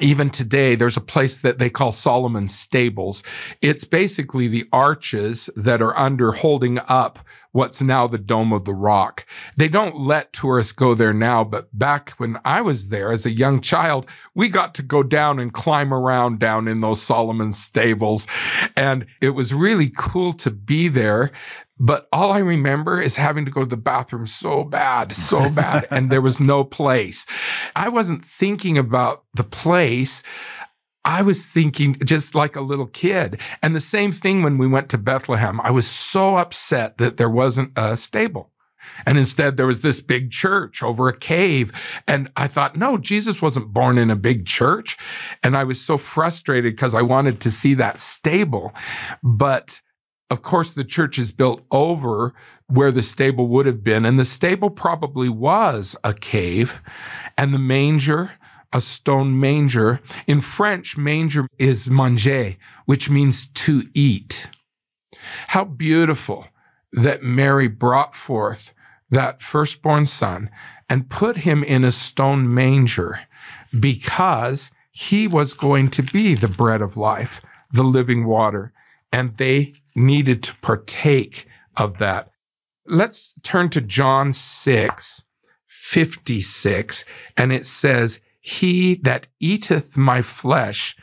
even 0.01 0.29
today, 0.29 0.75
there's 0.75 0.97
a 0.97 1.01
place 1.01 1.37
that 1.39 1.57
they 1.57 1.69
call 1.69 1.91
Solomon's 1.91 2.53
Stables. 2.53 3.23
It's 3.61 3.85
basically 3.85 4.47
the 4.47 4.67
arches 4.71 5.49
that 5.55 5.81
are 5.81 5.97
under 5.97 6.31
holding 6.31 6.79
up 6.87 7.19
what's 7.51 7.81
now 7.81 8.07
the 8.07 8.17
Dome 8.17 8.53
of 8.53 8.65
the 8.65 8.73
Rock. 8.73 9.25
They 9.57 9.67
don't 9.67 9.97
let 9.97 10.33
tourists 10.33 10.71
go 10.71 10.93
there 10.93 11.13
now, 11.13 11.43
but 11.43 11.67
back 11.77 12.11
when 12.17 12.37
I 12.45 12.61
was 12.61 12.89
there 12.89 13.11
as 13.11 13.25
a 13.25 13.31
young 13.31 13.61
child, 13.61 14.05
we 14.35 14.49
got 14.49 14.75
to 14.75 14.83
go 14.83 15.01
down 15.01 15.39
and 15.39 15.51
climb 15.51 15.93
around 15.93 16.39
down 16.39 16.67
in 16.67 16.81
those 16.81 17.01
Solomon's 17.01 17.57
Stables. 17.57 18.27
And 18.75 19.05
it 19.21 19.31
was 19.31 19.53
really 19.53 19.91
cool 19.95 20.33
to 20.33 20.51
be 20.51 20.87
there. 20.87 21.31
But 21.79 22.07
all 22.11 22.31
I 22.31 22.39
remember 22.39 23.01
is 23.01 23.15
having 23.15 23.45
to 23.45 23.51
go 23.51 23.61
to 23.61 23.69
the 23.69 23.77
bathroom 23.77 24.27
so 24.27 24.63
bad, 24.63 25.13
so 25.13 25.49
bad, 25.49 25.87
and 25.89 26.09
there 26.09 26.21
was 26.21 26.39
no 26.39 26.63
place. 26.63 27.25
I 27.75 27.89
wasn't 27.89 28.25
thinking 28.25 28.77
about 28.77 29.23
the 29.33 29.45
place. 29.45 30.21
I 31.05 31.21
was 31.21 31.45
thinking 31.45 31.97
just 32.03 32.35
like 32.35 32.55
a 32.55 32.61
little 32.61 32.87
kid. 32.87 33.39
And 33.63 33.75
the 33.75 33.79
same 33.79 34.11
thing 34.11 34.43
when 34.43 34.57
we 34.57 34.67
went 34.67 34.89
to 34.89 34.97
Bethlehem. 34.97 35.61
I 35.61 35.71
was 35.71 35.87
so 35.87 36.35
upset 36.35 36.97
that 36.97 37.17
there 37.17 37.29
wasn't 37.29 37.71
a 37.77 37.95
stable. 37.95 38.51
And 39.05 39.17
instead, 39.17 39.55
there 39.55 39.67
was 39.67 39.81
this 39.81 40.01
big 40.01 40.31
church 40.31 40.83
over 40.83 41.07
a 41.07 41.17
cave. 41.17 41.71
And 42.07 42.29
I 42.35 42.47
thought, 42.47 42.75
no, 42.75 42.97
Jesus 42.97 43.41
wasn't 43.41 43.73
born 43.73 43.97
in 43.97 44.11
a 44.11 44.15
big 44.15 44.45
church. 44.45 44.97
And 45.43 45.55
I 45.55 45.63
was 45.63 45.81
so 45.81 45.97
frustrated 45.97 46.73
because 46.73 46.95
I 46.95 47.01
wanted 47.01 47.39
to 47.41 47.51
see 47.51 47.73
that 47.75 47.99
stable. 47.99 48.73
But 49.23 49.81
of 50.29 50.41
course, 50.43 50.71
the 50.71 50.83
church 50.83 51.17
is 51.17 51.31
built 51.31 51.63
over 51.71 52.33
where 52.67 52.91
the 52.91 53.01
stable 53.01 53.47
would 53.47 53.65
have 53.65 53.83
been. 53.83 54.05
And 54.05 54.19
the 54.19 54.25
stable 54.25 54.69
probably 54.69 55.27
was 55.27 55.95
a 56.03 56.13
cave. 56.13 56.81
And 57.37 57.53
the 57.53 57.59
manger, 57.59 58.33
a 58.71 58.79
stone 58.79 59.39
manger. 59.39 60.01
In 60.27 60.41
French, 60.41 60.97
manger 60.97 61.47
is 61.57 61.89
manger, 61.89 62.57
which 62.85 63.09
means 63.09 63.47
to 63.47 63.89
eat. 63.95 64.47
How 65.47 65.63
beautiful 65.63 66.47
that 66.93 67.23
Mary 67.23 67.67
brought 67.67 68.15
forth 68.15 68.73
that 69.09 69.41
firstborn 69.41 70.05
son 70.05 70.51
and 70.87 71.09
put 71.09 71.37
him 71.37 71.63
in 71.63 71.83
a 71.83 71.91
stone 71.91 72.53
manger 72.53 73.21
because 73.79 74.69
he 74.91 75.27
was 75.27 75.53
going 75.55 75.89
to 75.89 76.03
be 76.03 76.35
the 76.35 76.47
bread 76.47 76.81
of 76.81 76.97
life, 76.97 77.41
the 77.71 77.83
living 77.83 78.25
water, 78.25 78.71
and 79.11 79.37
they 79.37 79.73
needed 79.95 80.43
to 80.43 80.55
partake 80.57 81.47
of 81.75 81.97
that. 81.97 82.29
Let's 82.85 83.35
turn 83.43 83.69
to 83.69 83.81
John 83.81 84.33
6, 84.33 85.23
56, 85.67 87.05
and 87.37 87.53
it 87.53 87.65
says, 87.65 88.19
he 88.41 88.95
that 88.95 89.27
eateth 89.39 89.97
my 89.97 90.21
flesh 90.21 90.95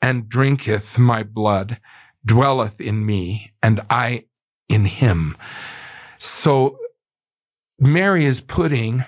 and 0.00 0.28
drinketh 0.28 0.98
my 0.98 1.22
blood 1.22 1.80
dwelleth 2.24 2.80
in 2.80 3.04
me, 3.04 3.52
and 3.62 3.80
I 3.90 4.24
in 4.68 4.86
him. 4.86 5.36
So 6.18 6.78
Mary 7.78 8.24
is 8.24 8.40
putting 8.40 9.04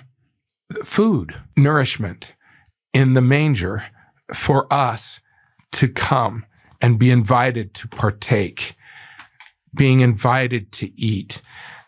food, 0.83 1.35
nourishment 1.55 2.35
in 2.93 3.13
the 3.13 3.21
manger 3.21 3.85
for 4.33 4.71
us 4.71 5.21
to 5.71 5.87
come 5.87 6.45
and 6.81 6.99
be 6.99 7.11
invited 7.11 7.73
to 7.75 7.87
partake, 7.87 8.75
being 9.73 9.99
invited 9.99 10.71
to 10.73 10.99
eat. 10.99 11.41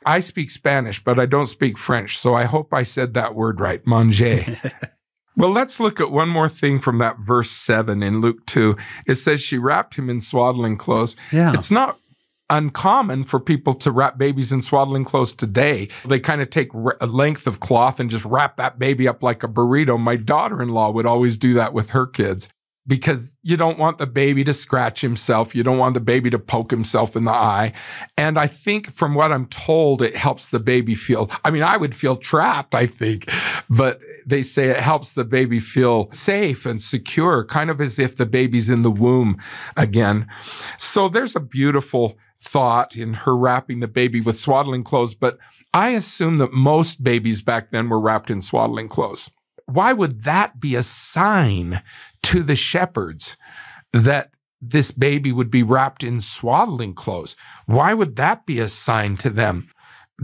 I 0.05 0.22
speak 0.22 0.50
Spanish, 0.50 1.03
but 1.03 1.19
I 1.19 1.25
don't 1.25 1.48
speak 1.48 1.77
French, 1.77 2.17
so 2.17 2.34
I 2.34 2.46
hope 2.46 2.74
I 2.74 2.84
said 2.84 3.13
that 3.13 3.36
word 3.36 3.60
right, 3.60 3.86
manger. 3.86 4.46
Well, 5.39 5.51
let's 5.51 5.79
look 5.79 6.01
at 6.01 6.12
one 6.12 6.27
more 6.27 6.50
thing 6.50 6.79
from 6.79 6.98
that 6.98 7.19
verse 7.19 7.50
7 7.50 8.03
in 8.03 8.19
Luke 8.19 8.46
2. 8.48 8.75
It 9.08 9.15
says 9.15 9.39
she 9.41 9.58
wrapped 9.58 9.96
him 9.96 10.10
in 10.10 10.19
swaddling 10.19 10.75
clothes. 10.75 11.15
Yeah. 11.31 11.53
It's 11.53 11.72
not 11.72 11.98
uncommon 12.50 13.24
for 13.24 13.39
people 13.39 13.74
to 13.75 13.89
wrap 13.89 14.17
babies 14.17 14.51
in 14.51 14.62
swaddling 14.62 15.05
clothes 15.05 15.34
today. 15.34 15.88
They 16.03 16.19
kind 16.19 16.41
of 16.41 16.50
take 16.50 16.74
a 16.74 17.05
length 17.05 17.48
of 17.48 17.62
cloth 17.62 18.01
and 18.01 18.10
just 18.10 18.25
wrap 18.25 18.58
that 18.58 18.79
baby 18.79 19.08
up 19.08 19.24
like 19.24 19.41
a 19.41 19.48
burrito. 19.48 19.98
My 19.98 20.17
daughter 20.17 20.62
in 20.62 20.69
law 20.69 20.91
would 20.91 21.05
always 21.05 21.38
do 21.38 21.53
that 21.53 21.74
with 21.74 21.91
her 21.91 22.05
kids 22.05 22.50
because 22.89 23.38
you 23.43 23.55
don't 23.55 23.77
want 23.77 24.00
the 24.00 24.08
baby 24.08 24.43
to 24.43 24.51
scratch 24.51 25.01
himself. 25.01 25.53
You 25.53 25.62
don't 25.62 25.77
want 25.77 25.93
the 25.93 26.00
baby 26.00 26.31
to 26.31 26.39
poke 26.39 26.72
himself 26.72 27.15
in 27.15 27.24
the 27.24 27.31
eye. 27.31 27.72
And 28.17 28.39
I 28.39 28.48
think 28.48 28.91
from 28.91 29.13
what 29.13 29.31
I'm 29.31 29.46
told, 29.46 30.01
it 30.01 30.17
helps 30.17 30.50
the 30.50 30.60
baby 30.60 30.96
feel, 30.96 31.29
I 31.46 31.51
mean, 31.51 31.62
I 31.62 31.77
would 31.77 31.96
feel 31.96 32.15
trapped, 32.15 32.74
I 32.74 32.88
think, 32.88 33.31
but 33.69 34.00
they 34.25 34.41
say 34.41 34.69
it 34.69 34.77
helps 34.77 35.12
the 35.12 35.24
baby 35.24 35.60
feel 35.60 36.12
safe 36.12 36.65
and 36.65 36.81
secure, 36.81 37.46
kind 37.46 37.69
of 37.69 37.79
as 37.79 38.00
if 38.00 38.17
the 38.17 38.25
baby's 38.25 38.72
in 38.72 38.81
the 38.81 38.91
womb 38.91 39.38
again. 39.77 40.27
So 40.79 41.10
there's 41.10 41.36
a 41.36 41.39
beautiful 41.39 42.17
thought 42.39 42.98
in 42.98 43.13
her 43.13 43.38
wrapping 43.38 43.81
the 43.81 43.88
baby 43.88 44.19
with 44.19 44.39
swaddling 44.39 44.84
clothes, 44.84 45.13
but 45.13 45.38
I 45.75 45.89
assume 45.89 46.39
that 46.39 46.53
most 46.53 47.03
babies 47.03 47.41
back 47.41 47.69
then 47.69 47.88
were 47.88 48.00
wrapped 48.00 48.31
in 48.31 48.41
swaddling 48.41 48.88
clothes. 48.88 49.29
Why 49.70 49.94
would 49.94 50.24
that 50.24 50.60
be 50.60 50.76
a 50.76 50.84
sign 50.84 51.82
to 52.24 52.44
the 52.44 52.56
shepherds 52.56 53.38
that 53.94 54.32
this 54.62 54.92
baby 54.92 55.32
would 55.32 55.50
be 55.50 55.64
wrapped 55.64 56.04
in 56.04 56.22
swaddling 56.22 56.94
clothes? 56.94 57.36
Why 57.66 57.94
would 57.94 58.16
that 58.18 58.46
be 58.46 58.60
a 58.60 58.68
sign 58.68 59.16
to 59.18 59.30
them? 59.30 59.70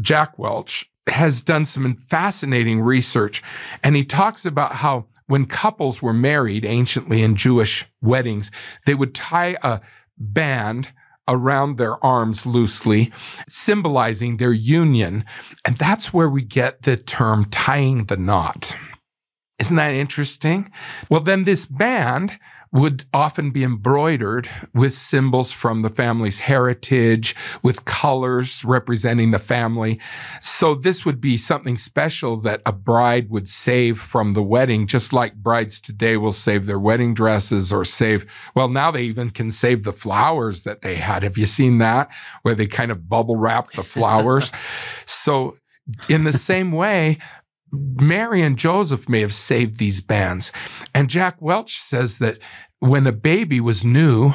Jack 0.01 0.37
Welch 0.37 0.91
has 1.07 1.41
done 1.41 1.65
some 1.65 1.95
fascinating 1.95 2.81
research, 2.81 3.43
and 3.83 3.95
he 3.95 4.03
talks 4.03 4.45
about 4.45 4.73
how 4.73 5.07
when 5.27 5.45
couples 5.45 6.01
were 6.01 6.13
married 6.13 6.65
anciently 6.65 7.21
in 7.21 7.35
Jewish 7.35 7.85
weddings, 8.01 8.51
they 8.85 8.93
would 8.93 9.15
tie 9.15 9.57
a 9.61 9.81
band 10.17 10.91
around 11.27 11.77
their 11.77 12.03
arms 12.05 12.45
loosely, 12.45 13.11
symbolizing 13.49 14.37
their 14.37 14.53
union. 14.53 15.25
And 15.63 15.77
that's 15.77 16.13
where 16.13 16.29
we 16.29 16.43
get 16.43 16.83
the 16.83 16.97
term 16.97 17.45
tying 17.45 18.05
the 18.05 18.17
knot. 18.17 18.75
Isn't 19.59 19.77
that 19.77 19.93
interesting? 19.93 20.71
Well, 21.09 21.21
then 21.21 21.45
this 21.45 21.65
band 21.65 22.39
would 22.75 23.05
often 23.13 23.51
be 23.51 23.63
embroidered 23.63 24.49
with 24.73 24.93
symbols 24.93 25.53
from 25.53 25.79
the 25.79 25.89
family's 25.89 26.39
heritage, 26.39 27.33
with 27.63 27.85
colors 27.85 28.65
representing 28.65 29.31
the 29.31 29.39
family. 29.39 29.97
So 30.41 30.75
this 30.75 31.05
would 31.05 31.21
be 31.21 31.37
something 31.37 31.77
special 31.77 32.35
that 32.41 32.61
a 32.65 32.73
bride 32.73 33.29
would 33.29 33.47
save 33.47 33.97
from 33.97 34.33
the 34.33 34.43
wedding, 34.43 34.87
just 34.87 35.13
like 35.13 35.35
brides 35.35 35.79
today 35.79 36.17
will 36.17 36.33
save 36.33 36.65
their 36.65 36.79
wedding 36.79 37.13
dresses 37.13 37.71
or 37.71 37.85
save, 37.85 38.25
well, 38.55 38.67
now 38.67 38.91
they 38.91 39.03
even 39.03 39.29
can 39.29 39.51
save 39.51 39.83
the 39.83 39.93
flowers 39.93 40.63
that 40.63 40.81
they 40.81 40.95
had. 40.95 41.23
Have 41.23 41.37
you 41.37 41.45
seen 41.45 41.77
that? 41.77 42.11
Where 42.41 42.55
they 42.55 42.67
kind 42.67 42.91
of 42.91 43.07
bubble 43.07 43.37
wrap 43.37 43.71
the 43.71 43.83
flowers. 43.83 44.51
so 45.05 45.57
in 46.09 46.25
the 46.25 46.33
same 46.33 46.73
way, 46.73 47.19
Mary 47.75 48.41
and 48.41 48.57
Joseph 48.57 49.07
may 49.09 49.21
have 49.21 49.33
saved 49.33 49.77
these 49.77 50.01
bands. 50.01 50.51
And 50.93 51.09
Jack 51.09 51.41
Welch 51.41 51.77
says 51.77 52.17
that 52.19 52.39
when 52.79 53.07
a 53.07 53.11
baby 53.11 53.59
was 53.59 53.83
new, 53.83 54.33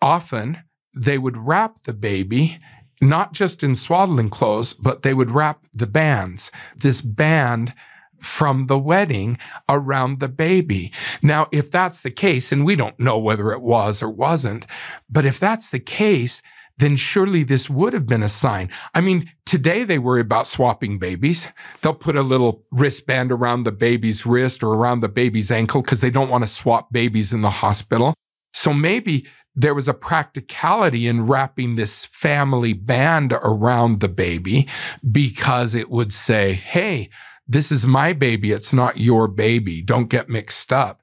often 0.00 0.62
they 0.94 1.18
would 1.18 1.36
wrap 1.36 1.82
the 1.82 1.92
baby 1.92 2.58
not 3.00 3.32
just 3.32 3.62
in 3.62 3.76
swaddling 3.76 4.30
clothes, 4.30 4.72
but 4.72 5.02
they 5.02 5.14
would 5.14 5.30
wrap 5.30 5.64
the 5.72 5.86
bands, 5.86 6.50
this 6.76 7.00
band 7.00 7.74
from 8.20 8.66
the 8.66 8.78
wedding 8.78 9.38
around 9.68 10.18
the 10.18 10.28
baby. 10.28 10.92
Now, 11.22 11.46
if 11.52 11.70
that's 11.70 12.00
the 12.00 12.10
case, 12.10 12.50
and 12.50 12.64
we 12.64 12.74
don't 12.74 12.98
know 12.98 13.18
whether 13.18 13.52
it 13.52 13.62
was 13.62 14.02
or 14.02 14.10
wasn't, 14.10 14.66
but 15.08 15.24
if 15.24 15.38
that's 15.38 15.68
the 15.68 15.78
case, 15.78 16.42
then 16.78 16.96
surely 16.96 17.42
this 17.42 17.68
would 17.68 17.92
have 17.92 18.06
been 18.06 18.22
a 18.22 18.28
sign. 18.28 18.70
I 18.94 19.00
mean, 19.00 19.30
today 19.44 19.84
they 19.84 19.98
worry 19.98 20.20
about 20.20 20.46
swapping 20.46 20.98
babies. 20.98 21.48
They'll 21.80 21.94
put 21.94 22.16
a 22.16 22.22
little 22.22 22.64
wristband 22.70 23.30
around 23.32 23.64
the 23.64 23.72
baby's 23.72 24.24
wrist 24.24 24.62
or 24.62 24.74
around 24.74 25.00
the 25.00 25.08
baby's 25.08 25.50
ankle 25.50 25.82
because 25.82 26.00
they 26.00 26.10
don't 26.10 26.30
want 26.30 26.44
to 26.44 26.48
swap 26.48 26.92
babies 26.92 27.32
in 27.32 27.42
the 27.42 27.50
hospital. 27.50 28.14
So 28.52 28.72
maybe 28.72 29.26
there 29.54 29.74
was 29.74 29.88
a 29.88 29.94
practicality 29.94 31.08
in 31.08 31.26
wrapping 31.26 31.74
this 31.74 32.06
family 32.06 32.72
band 32.72 33.32
around 33.32 34.00
the 34.00 34.08
baby 34.08 34.68
because 35.10 35.74
it 35.74 35.90
would 35.90 36.12
say, 36.12 36.54
Hey, 36.54 37.10
this 37.46 37.72
is 37.72 37.86
my 37.86 38.12
baby. 38.12 38.52
It's 38.52 38.72
not 38.72 38.98
your 38.98 39.26
baby. 39.26 39.82
Don't 39.82 40.08
get 40.08 40.28
mixed 40.28 40.72
up. 40.72 41.02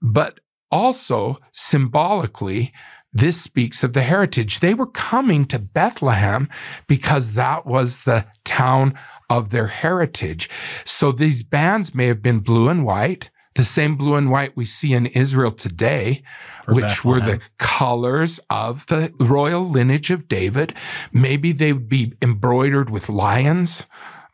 But 0.00 0.40
also 0.70 1.38
symbolically, 1.52 2.72
this 3.12 3.40
speaks 3.40 3.82
of 3.82 3.92
the 3.92 4.02
heritage. 4.02 4.60
They 4.60 4.74
were 4.74 4.86
coming 4.86 5.44
to 5.46 5.58
Bethlehem 5.58 6.48
because 6.86 7.34
that 7.34 7.66
was 7.66 8.04
the 8.04 8.26
town 8.44 8.94
of 9.28 9.50
their 9.50 9.66
heritage. 9.66 10.48
So 10.84 11.10
these 11.10 11.42
bands 11.42 11.94
may 11.94 12.06
have 12.06 12.22
been 12.22 12.40
blue 12.40 12.68
and 12.68 12.84
white, 12.84 13.30
the 13.54 13.64
same 13.64 13.96
blue 13.96 14.14
and 14.14 14.30
white 14.30 14.56
we 14.56 14.64
see 14.64 14.92
in 14.94 15.06
Israel 15.06 15.50
today, 15.50 16.22
For 16.64 16.74
which 16.74 16.84
Bethlehem. 16.84 17.20
were 17.20 17.32
the 17.32 17.40
colors 17.58 18.38
of 18.48 18.86
the 18.86 19.12
royal 19.18 19.68
lineage 19.68 20.10
of 20.10 20.28
David. 20.28 20.74
Maybe 21.12 21.50
they 21.52 21.72
would 21.72 21.88
be 21.88 22.14
embroidered 22.22 22.90
with 22.90 23.08
lions 23.08 23.86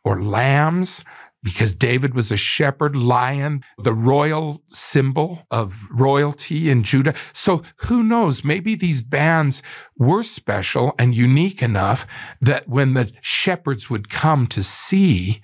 or 0.05 0.23
lambs 0.23 1.03
because 1.47 1.75
David 1.75 2.13
was 2.13 2.33
a 2.33 2.37
shepherd 2.37 2.97
lion, 2.97 3.63
the 3.79 3.95
royal 3.95 4.65
symbol 4.67 5.47
of 5.49 5.89
royalty 5.93 6.69
in 6.69 6.83
Judah. 6.83 7.15
So 7.33 7.63
who 7.83 8.03
knows? 8.03 8.45
Maybe 8.45 8.75
these 8.75 9.01
bands 9.01 9.63
were 9.97 10.25
special 10.25 10.93
and 10.99 11.15
unique 11.15 11.63
enough 11.63 12.05
that 12.41 12.69
when 12.69 12.95
the 12.95 13.13
shepherds 13.21 13.89
would 13.89 14.11
come 14.11 14.49
to 14.49 14.61
see, 14.65 15.41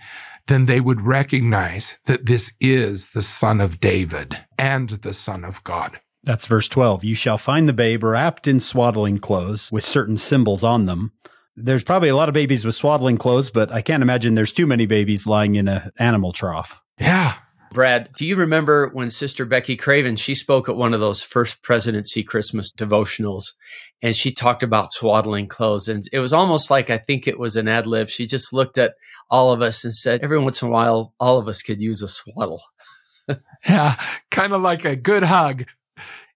then 0.49 0.67
they 0.67 0.81
would 0.81 1.03
recognize 1.03 1.99
that 2.07 2.27
this 2.27 2.53
is 2.59 3.11
the 3.11 3.23
son 3.23 3.61
of 3.61 3.79
David 3.79 4.45
and 4.59 4.91
the 4.91 5.15
son 5.15 5.45
of 5.45 5.63
God. 5.63 6.01
That's 6.25 6.47
verse 6.47 6.67
12. 6.67 7.05
You 7.05 7.15
shall 7.15 7.39
find 7.39 7.69
the 7.69 7.73
babe 7.73 8.03
wrapped 8.03 8.49
in 8.49 8.59
swaddling 8.59 9.19
clothes 9.19 9.71
with 9.71 9.85
certain 9.85 10.17
symbols 10.17 10.65
on 10.65 10.87
them 10.87 11.13
there's 11.57 11.85
probably 11.85 12.09
a 12.09 12.17
lot 12.17 12.29
of 12.29 12.35
babies 12.35 12.65
with 12.65 12.75
swaddling 12.75 13.19
clothes, 13.19 13.51
but 13.51 13.71
I 13.73 13.83
can't 13.83 14.03
imagine 14.03 14.35
there's 14.35 14.53
too 14.53 14.67
many 14.67 14.87
babies 14.87 15.27
lying 15.27 15.55
in 15.55 15.69
an 15.69 15.91
animal 15.99 16.33
trough. 16.33 16.81
Yeah. 16.99 17.35
Brad, 17.73 18.11
do 18.15 18.27
you 18.27 18.37
remember 18.37 18.89
when 18.89 19.09
Sister 19.09 19.47
Becky 19.47 19.77
Craven, 19.77 20.17
she 20.17 20.35
spoke 20.35 20.69
at 20.69 20.77
one 20.77 20.93
of 20.93 21.01
those 21.01 21.23
first 21.23 21.63
presidency 21.63 22.23
Christmas 22.23 22.71
devotionals 22.71 23.53
and 24.03 24.17
she 24.17 24.33
talked 24.33 24.63
about 24.63 24.93
swaddling 24.93 25.47
clothes. 25.47 25.89
And 25.89 26.05
it 26.13 26.19
was 26.19 26.33
almost 26.33 26.71
like 26.71 26.91
I 26.91 26.99
think 26.99 27.27
it 27.27 27.39
was 27.39 27.57
an 27.57 27.69
ad 27.69 27.87
lib. 27.87 28.09
She 28.09 28.27
just 28.27 28.53
looked 28.53 28.77
at 28.77 28.95
all 29.31 29.53
of 29.53 29.63
us 29.63 29.85
and 29.85 29.95
said, 29.95 30.21
every 30.23 30.39
once 30.39 30.61
in 30.61 30.69
a 30.69 30.71
while, 30.71 31.15
all 31.21 31.39
of 31.39 31.49
us 31.49 31.63
could 31.63 31.81
use 31.81 32.03
a 32.03 32.09
swaddle. 32.09 32.63
yeah. 33.69 33.97
Kind 34.31 34.53
of 34.53 34.61
like 34.61 34.85
a 34.85 34.97
good 34.97 35.23
hug. 35.23 35.65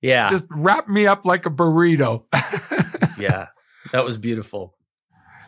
Yeah. 0.01 0.29
Just 0.29 0.45
wrap 0.51 0.89
me 0.89 1.07
up 1.07 1.25
like 1.25 1.45
a 1.45 1.51
burrito. 1.51 2.25
yeah. 3.19 3.49
That 3.93 4.05
was 4.05 4.17
beautiful. 4.17 4.76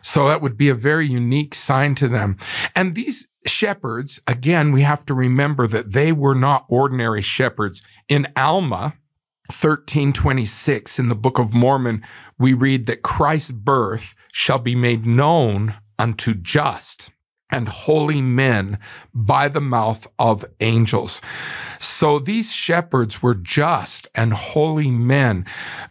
So 0.01 0.27
that 0.27 0.41
would 0.41 0.57
be 0.57 0.69
a 0.69 0.75
very 0.75 1.07
unique 1.07 1.55
sign 1.55 1.95
to 1.95 2.07
them. 2.07 2.37
And 2.75 2.95
these 2.95 3.27
shepherds, 3.45 4.19
again, 4.27 4.71
we 4.71 4.81
have 4.81 5.05
to 5.07 5.13
remember 5.13 5.67
that 5.67 5.93
they 5.93 6.11
were 6.11 6.35
not 6.35 6.65
ordinary 6.69 7.21
shepherds. 7.21 7.81
In 8.07 8.27
Alma, 8.35 8.95
1326 9.47 10.99
in 10.99 11.09
the 11.09 11.15
Book 11.15 11.39
of 11.39 11.53
Mormon, 11.53 12.03
we 12.37 12.53
read 12.53 12.85
that 12.85 13.01
Christ's 13.01 13.51
birth 13.51 14.13
shall 14.31 14.59
be 14.59 14.75
made 14.75 15.05
known 15.05 15.75
unto 15.97 16.33
just 16.33 17.11
and 17.51 17.67
holy 17.67 18.21
men 18.21 18.77
by 19.13 19.47
the 19.47 19.61
mouth 19.61 20.07
of 20.17 20.45
angels. 20.59 21.19
So 21.79 22.19
these 22.19 22.53
shepherds 22.53 23.21
were 23.21 23.35
just 23.35 24.07
and 24.15 24.33
holy 24.33 24.91
men. 24.91 25.45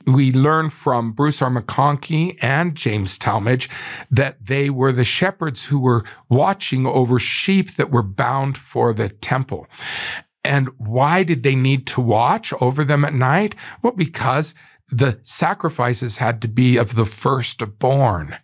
We 0.06 0.32
learn 0.32 0.70
from 0.70 1.12
Bruce 1.12 1.42
R. 1.42 1.50
McConkie 1.50 2.36
and 2.42 2.74
James 2.74 3.18
Talmage 3.18 3.68
that 4.10 4.46
they 4.46 4.70
were 4.70 4.92
the 4.92 5.04
shepherds 5.04 5.66
who 5.66 5.80
were 5.80 6.04
watching 6.28 6.86
over 6.86 7.18
sheep 7.18 7.72
that 7.74 7.90
were 7.90 8.02
bound 8.02 8.56
for 8.56 8.92
the 8.92 9.08
temple. 9.08 9.66
And 10.44 10.68
why 10.78 11.24
did 11.24 11.42
they 11.42 11.54
need 11.54 11.86
to 11.88 12.00
watch 12.00 12.52
over 12.60 12.84
them 12.84 13.04
at 13.04 13.14
night? 13.14 13.54
Well, 13.82 13.92
because 13.92 14.54
the 14.90 15.20
sacrifices 15.24 16.16
had 16.16 16.40
to 16.42 16.48
be 16.48 16.76
of 16.76 16.94
the 16.94 17.04
firstborn. 17.04 18.36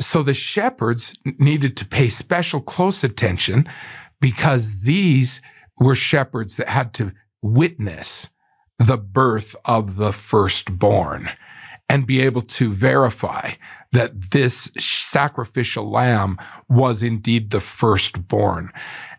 So 0.00 0.22
the 0.22 0.34
shepherds 0.34 1.18
needed 1.38 1.76
to 1.78 1.86
pay 1.86 2.08
special 2.08 2.60
close 2.60 3.04
attention 3.04 3.68
because 4.20 4.80
these 4.80 5.40
were 5.78 5.94
shepherds 5.94 6.56
that 6.56 6.68
had 6.68 6.94
to 6.94 7.12
witness 7.42 8.28
the 8.78 8.96
birth 8.96 9.54
of 9.64 9.96
the 9.96 10.12
firstborn 10.12 11.30
and 11.88 12.06
be 12.06 12.20
able 12.22 12.42
to 12.42 12.72
verify 12.72 13.52
that 13.92 14.30
this 14.30 14.70
sacrificial 14.78 15.90
lamb 15.90 16.38
was 16.68 17.02
indeed 17.02 17.50
the 17.50 17.60
firstborn. 17.60 18.72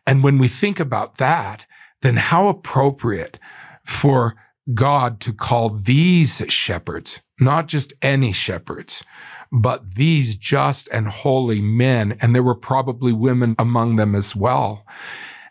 And 0.08 0.24
when 0.24 0.38
we 0.38 0.48
think 0.48 0.80
about 0.80 1.18
that, 1.18 1.66
then 2.02 2.18
how 2.18 2.48
appropriate 2.48 3.38
for 3.86 4.36
God 4.74 5.20
to 5.22 5.34
call 5.34 5.70
these 5.70 6.44
shepherds, 6.48 7.22
not 7.40 7.68
just 7.68 7.94
any 8.02 8.32
shepherds, 8.32 9.04
but 9.52 9.96
these 9.96 10.36
just 10.36 10.88
and 10.90 11.08
holy 11.08 11.62
men, 11.62 12.18
and 12.22 12.34
there 12.34 12.44
were 12.44 12.56
probably 12.56 13.12
women 13.12 13.56
among 13.60 13.98
them 13.98 14.16
as 14.16 14.36
well, 14.36 14.86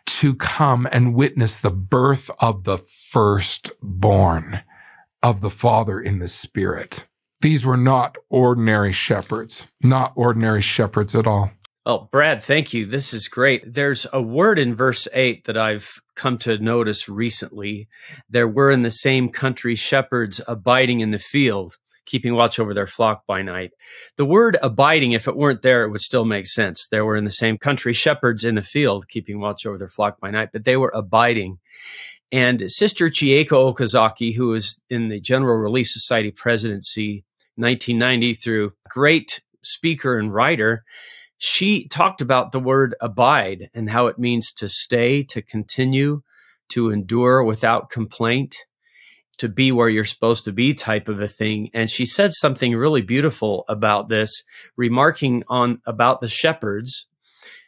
to 0.05 0.35
come 0.35 0.87
and 0.91 1.13
witness 1.13 1.57
the 1.57 1.71
birth 1.71 2.29
of 2.39 2.63
the 2.63 2.77
firstborn 2.77 4.61
of 5.21 5.41
the 5.41 5.49
Father 5.49 5.99
in 5.99 6.19
the 6.19 6.27
Spirit. 6.27 7.05
These 7.41 7.65
were 7.65 7.77
not 7.77 8.17
ordinary 8.29 8.91
shepherds, 8.91 9.67
not 9.81 10.13
ordinary 10.15 10.61
shepherds 10.61 11.15
at 11.15 11.27
all. 11.27 11.51
Oh, 11.85 12.07
Brad, 12.11 12.41
thank 12.41 12.73
you. 12.73 12.85
This 12.85 13.13
is 13.13 13.27
great. 13.27 13.73
There's 13.73 14.07
a 14.13 14.21
word 14.21 14.57
in 14.57 14.73
verse 14.73 15.05
8 15.13 15.43
that 15.45 15.57
I've 15.57 15.99
come 16.15 16.37
to 16.39 16.57
notice 16.57 17.09
recently. 17.09 17.89
There 18.29 18.47
were 18.47 18.71
in 18.71 18.83
the 18.83 18.89
same 18.89 19.27
country 19.27 19.75
shepherds 19.75 20.39
abiding 20.47 21.01
in 21.01 21.11
the 21.11 21.19
field 21.19 21.77
keeping 22.05 22.35
watch 22.35 22.59
over 22.59 22.73
their 22.73 22.87
flock 22.87 23.25
by 23.25 23.41
night. 23.41 23.71
The 24.17 24.25
word 24.25 24.57
abiding, 24.61 25.13
if 25.13 25.27
it 25.27 25.35
weren't 25.35 25.61
there, 25.61 25.83
it 25.83 25.89
would 25.89 26.01
still 26.01 26.25
make 26.25 26.47
sense. 26.47 26.87
There 26.87 27.05
were 27.05 27.15
in 27.15 27.23
the 27.23 27.31
same 27.31 27.57
country 27.57 27.93
shepherds 27.93 28.43
in 28.43 28.55
the 28.55 28.61
field 28.61 29.07
keeping 29.07 29.39
watch 29.39 29.65
over 29.65 29.77
their 29.77 29.87
flock 29.87 30.19
by 30.19 30.31
night, 30.31 30.49
but 30.51 30.65
they 30.65 30.77
were 30.77 30.91
abiding. 30.93 31.59
And 32.31 32.71
Sister 32.71 33.09
Chieko 33.09 33.73
Okazaki, 33.73 34.35
who 34.35 34.47
was 34.47 34.81
in 34.89 35.09
the 35.09 35.19
General 35.19 35.57
Relief 35.57 35.87
Society 35.87 36.31
presidency 36.31 37.25
1990 37.55 38.33
through 38.33 38.73
great 38.89 39.41
speaker 39.61 40.17
and 40.17 40.33
writer, 40.33 40.83
she 41.45 41.89
talked 41.89 42.21
about 42.21 42.53
the 42.53 42.59
word 42.61 42.95
abide 43.01 43.69
and 43.73 43.89
how 43.89 44.07
it 44.07 44.17
means 44.17 44.49
to 44.53 44.69
stay, 44.69 45.23
to 45.23 45.41
continue, 45.41 46.21
to 46.69 46.89
endure 46.89 47.43
without 47.43 47.89
complaint. 47.89 48.55
to 49.37 49.49
be 49.49 49.71
where 49.71 49.89
you're 49.89 50.05
supposed 50.05 50.45
to 50.45 50.51
be 50.51 50.73
type 50.73 51.07
of 51.07 51.19
a 51.19 51.27
thing. 51.27 51.69
And 51.73 51.89
she 51.89 52.05
said 52.05 52.33
something 52.33 52.75
really 52.75 53.01
beautiful 53.01 53.65
about 53.67 54.09
this, 54.09 54.43
remarking 54.77 55.43
on 55.47 55.81
about 55.85 56.21
the 56.21 56.27
shepherds. 56.27 57.07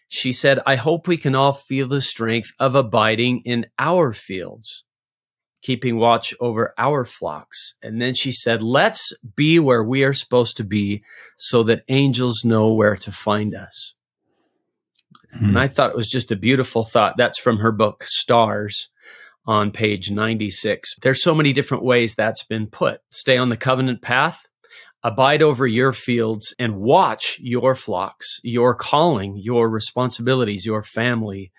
She 0.07 0.31
said, 0.31 0.59
I 0.65 0.75
hope 0.75 1.07
we 1.07 1.17
can 1.17 1.35
all 1.35 1.53
feel 1.53 1.87
the 1.87 2.01
strength 2.01 2.51
of 2.59 2.75
abiding 2.75 3.41
in 3.45 3.65
our 3.79 4.13
fields, 4.13 4.83
keeping 5.65 5.97
watch 5.97 6.31
over 6.39 6.75
our 6.77 7.03
flocks. 7.03 7.73
And 7.81 7.99
then 7.99 8.13
she 8.13 8.31
said, 8.31 8.61
let's 8.61 9.11
be 9.35 9.57
where 9.57 9.83
we 9.83 10.03
are 10.03 10.13
supposed 10.13 10.57
to 10.57 10.63
be 10.63 11.03
so 11.37 11.63
that 11.63 11.83
angels 11.87 12.45
know 12.45 12.71
where 12.71 12.95
to 12.97 13.11
find 13.11 13.55
us. 13.55 13.95
Hmm. 15.33 15.45
And 15.45 15.59
I 15.59 15.67
thought 15.67 15.89
it 15.89 15.95
was 15.95 16.09
just 16.09 16.31
a 16.31 16.35
beautiful 16.35 16.83
thought. 16.83 17.15
That's 17.17 17.39
from 17.39 17.57
her 17.57 17.71
book, 17.71 18.03
Stars 18.03 18.89
on 19.47 19.71
page 19.71 20.11
96. 20.11 20.97
There's 21.01 21.23
so 21.23 21.33
many 21.33 21.51
different 21.51 21.83
ways 21.83 22.13
that's 22.13 22.43
been 22.43 22.67
put. 22.67 23.01
Stay 23.09 23.37
on 23.37 23.49
the 23.49 23.57
covenant 23.57 24.03
path, 24.03 24.45
abide 25.03 25.41
over 25.41 25.65
your 25.65 25.93
fields, 25.93 26.53
and 26.59 26.77
watch 26.77 27.39
your 27.41 27.73
flocks, 27.73 28.39
your 28.43 28.75
calling, 28.75 29.35
your 29.37 29.67
responsibilities, 29.67 30.63
your 30.63 30.83
family. 30.83 31.51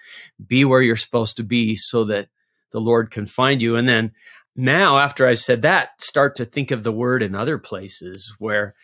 Be 0.46 0.64
where 0.64 0.82
you're 0.82 0.94
supposed 0.94 1.36
to 1.38 1.42
be 1.42 1.74
so 1.74 2.04
that 2.04 2.28
the 2.70 2.80
Lord 2.80 3.10
can 3.10 3.26
find 3.26 3.62
you. 3.62 3.76
And 3.76 3.88
then 3.88 4.12
now, 4.54 4.98
after 4.98 5.26
I 5.26 5.34
said 5.34 5.62
that, 5.62 6.00
start 6.00 6.36
to 6.36 6.44
think 6.44 6.70
of 6.70 6.82
the 6.82 6.92
word 6.92 7.22
in 7.22 7.34
other 7.34 7.58
places 7.58 8.34
where 8.38 8.74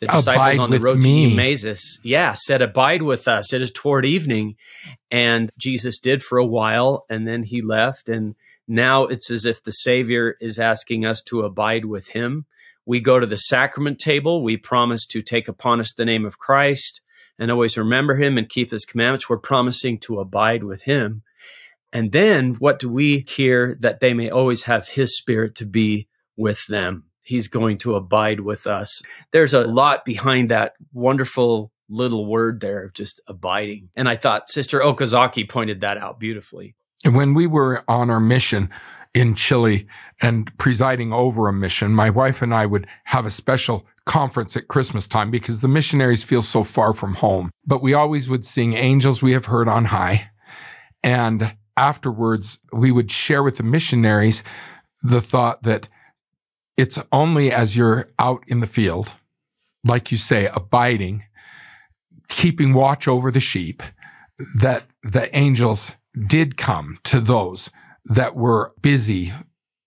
the 0.00 0.06
disciples 0.06 0.26
abide 0.28 0.58
on 0.58 0.70
the 0.70 0.78
road 0.78 1.02
me. 1.02 1.26
to 1.26 1.32
Emmaus, 1.32 1.98
yeah, 2.04 2.32
said, 2.32 2.62
Abide 2.62 3.02
with 3.02 3.28
us. 3.28 3.52
It 3.52 3.60
is 3.60 3.70
toward 3.70 4.06
evening. 4.06 4.56
And 5.10 5.50
Jesus 5.58 5.98
did 5.98 6.22
for 6.22 6.38
a 6.38 6.46
while, 6.46 7.04
and 7.10 7.26
then 7.26 7.42
he 7.42 7.62
left. 7.62 8.08
And 8.08 8.36
now 8.66 9.04
it's 9.04 9.30
as 9.30 9.44
if 9.44 9.62
the 9.62 9.72
Savior 9.72 10.36
is 10.40 10.58
asking 10.58 11.04
us 11.04 11.20
to 11.22 11.42
abide 11.42 11.84
with 11.84 12.08
him. 12.08 12.46
We 12.86 13.00
go 13.00 13.18
to 13.18 13.26
the 13.26 13.36
sacrament 13.36 13.98
table. 13.98 14.42
We 14.42 14.56
promise 14.56 15.04
to 15.06 15.20
take 15.20 15.48
upon 15.48 15.80
us 15.80 15.92
the 15.92 16.06
name 16.06 16.24
of 16.24 16.38
Christ 16.38 17.02
and 17.38 17.50
always 17.50 17.76
remember 17.76 18.14
him 18.16 18.38
and 18.38 18.48
keep 18.48 18.70
his 18.70 18.84
commandments. 18.84 19.28
We're 19.28 19.38
promising 19.38 19.98
to 20.00 20.20
abide 20.20 20.64
with 20.64 20.82
him. 20.82 21.22
And 21.92 22.12
then 22.12 22.54
what 22.54 22.78
do 22.78 22.88
we 22.88 23.24
hear 23.28 23.76
that 23.80 24.00
they 24.00 24.12
may 24.12 24.30
always 24.30 24.64
have 24.64 24.88
his 24.88 25.16
spirit 25.16 25.54
to 25.56 25.66
be 25.66 26.08
with 26.36 26.66
them? 26.66 27.08
he's 27.28 27.46
going 27.46 27.76
to 27.76 27.94
abide 27.94 28.40
with 28.40 28.66
us. 28.66 29.02
There's 29.32 29.52
a 29.52 29.60
lot 29.60 30.06
behind 30.06 30.50
that 30.50 30.72
wonderful 30.94 31.70
little 31.88 32.26
word 32.26 32.60
there 32.60 32.82
of 32.82 32.94
just 32.94 33.20
abiding. 33.26 33.90
And 33.94 34.08
I 34.08 34.16
thought 34.16 34.50
Sister 34.50 34.80
Okazaki 34.80 35.48
pointed 35.48 35.82
that 35.82 35.98
out 35.98 36.18
beautifully. 36.18 36.74
When 37.04 37.34
we 37.34 37.46
were 37.46 37.84
on 37.86 38.10
our 38.10 38.18
mission 38.18 38.70
in 39.14 39.34
Chile 39.34 39.86
and 40.22 40.56
presiding 40.58 41.12
over 41.12 41.48
a 41.48 41.52
mission, 41.52 41.92
my 41.92 42.08
wife 42.08 42.40
and 42.40 42.54
I 42.54 42.64
would 42.64 42.86
have 43.04 43.26
a 43.26 43.30
special 43.30 43.86
conference 44.06 44.56
at 44.56 44.68
Christmas 44.68 45.06
time 45.06 45.30
because 45.30 45.60
the 45.60 45.68
missionaries 45.68 46.24
feel 46.24 46.42
so 46.42 46.64
far 46.64 46.94
from 46.94 47.16
home. 47.16 47.50
But 47.66 47.82
we 47.82 47.92
always 47.92 48.28
would 48.28 48.44
sing 48.44 48.72
Angels 48.72 49.22
We 49.22 49.32
Have 49.32 49.46
Heard 49.46 49.68
on 49.68 49.86
High. 49.86 50.30
And 51.04 51.54
afterwards, 51.78 52.60
we 52.72 52.90
would 52.92 53.10
share 53.10 53.42
with 53.42 53.56
the 53.56 53.62
missionaries 53.62 54.42
the 55.02 55.20
thought 55.20 55.62
that 55.62 55.88
it's 56.76 56.98
only 57.12 57.50
as 57.52 57.76
you're 57.76 58.08
out 58.18 58.42
in 58.48 58.60
the 58.60 58.66
field, 58.66 59.12
like 59.84 60.10
you 60.10 60.18
say, 60.18 60.46
abiding, 60.46 61.24
keeping 62.28 62.74
watch 62.74 63.06
over 63.08 63.30
the 63.30 63.40
sheep, 63.40 63.82
that 64.60 64.84
the 65.02 65.34
angels 65.36 65.94
did 66.28 66.56
come 66.56 66.98
to 67.04 67.20
those 67.20 67.70
that 68.04 68.34
were 68.34 68.72
busy 68.80 69.32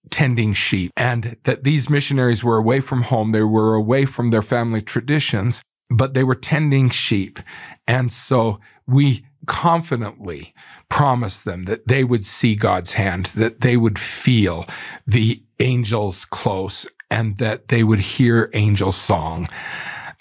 tending 0.10 0.54
sheep 0.54 0.92
and 0.98 1.38
that 1.44 1.64
these 1.64 1.90
missionaries 1.90 2.44
were 2.44 2.58
away 2.58 2.82
from 2.82 3.04
home. 3.04 3.32
They 3.32 3.44
were 3.44 3.74
away 3.74 4.06
from 4.06 4.30
their 4.30 4.42
family 4.42 4.82
traditions, 4.82 5.62
but 5.90 6.14
they 6.14 6.24
were 6.24 6.36
tending 6.36 6.90
sheep. 6.90 7.40
And 7.88 8.12
so 8.12 8.60
we 8.86 9.26
confidently 9.52 10.54
promised 10.88 11.44
them 11.44 11.66
that 11.66 11.86
they 11.86 12.06
would 12.06 12.26
see 12.26 12.56
God's 12.56 12.94
hand, 12.94 13.26
that 13.36 13.60
they 13.60 13.76
would 13.76 14.00
feel 14.00 14.66
the 15.06 15.44
angels 15.60 16.24
close 16.24 16.88
and 17.10 17.38
that 17.38 17.68
they 17.68 17.84
would 17.84 18.00
hear 18.00 18.50
angels 18.54 18.96
song. 18.96 19.46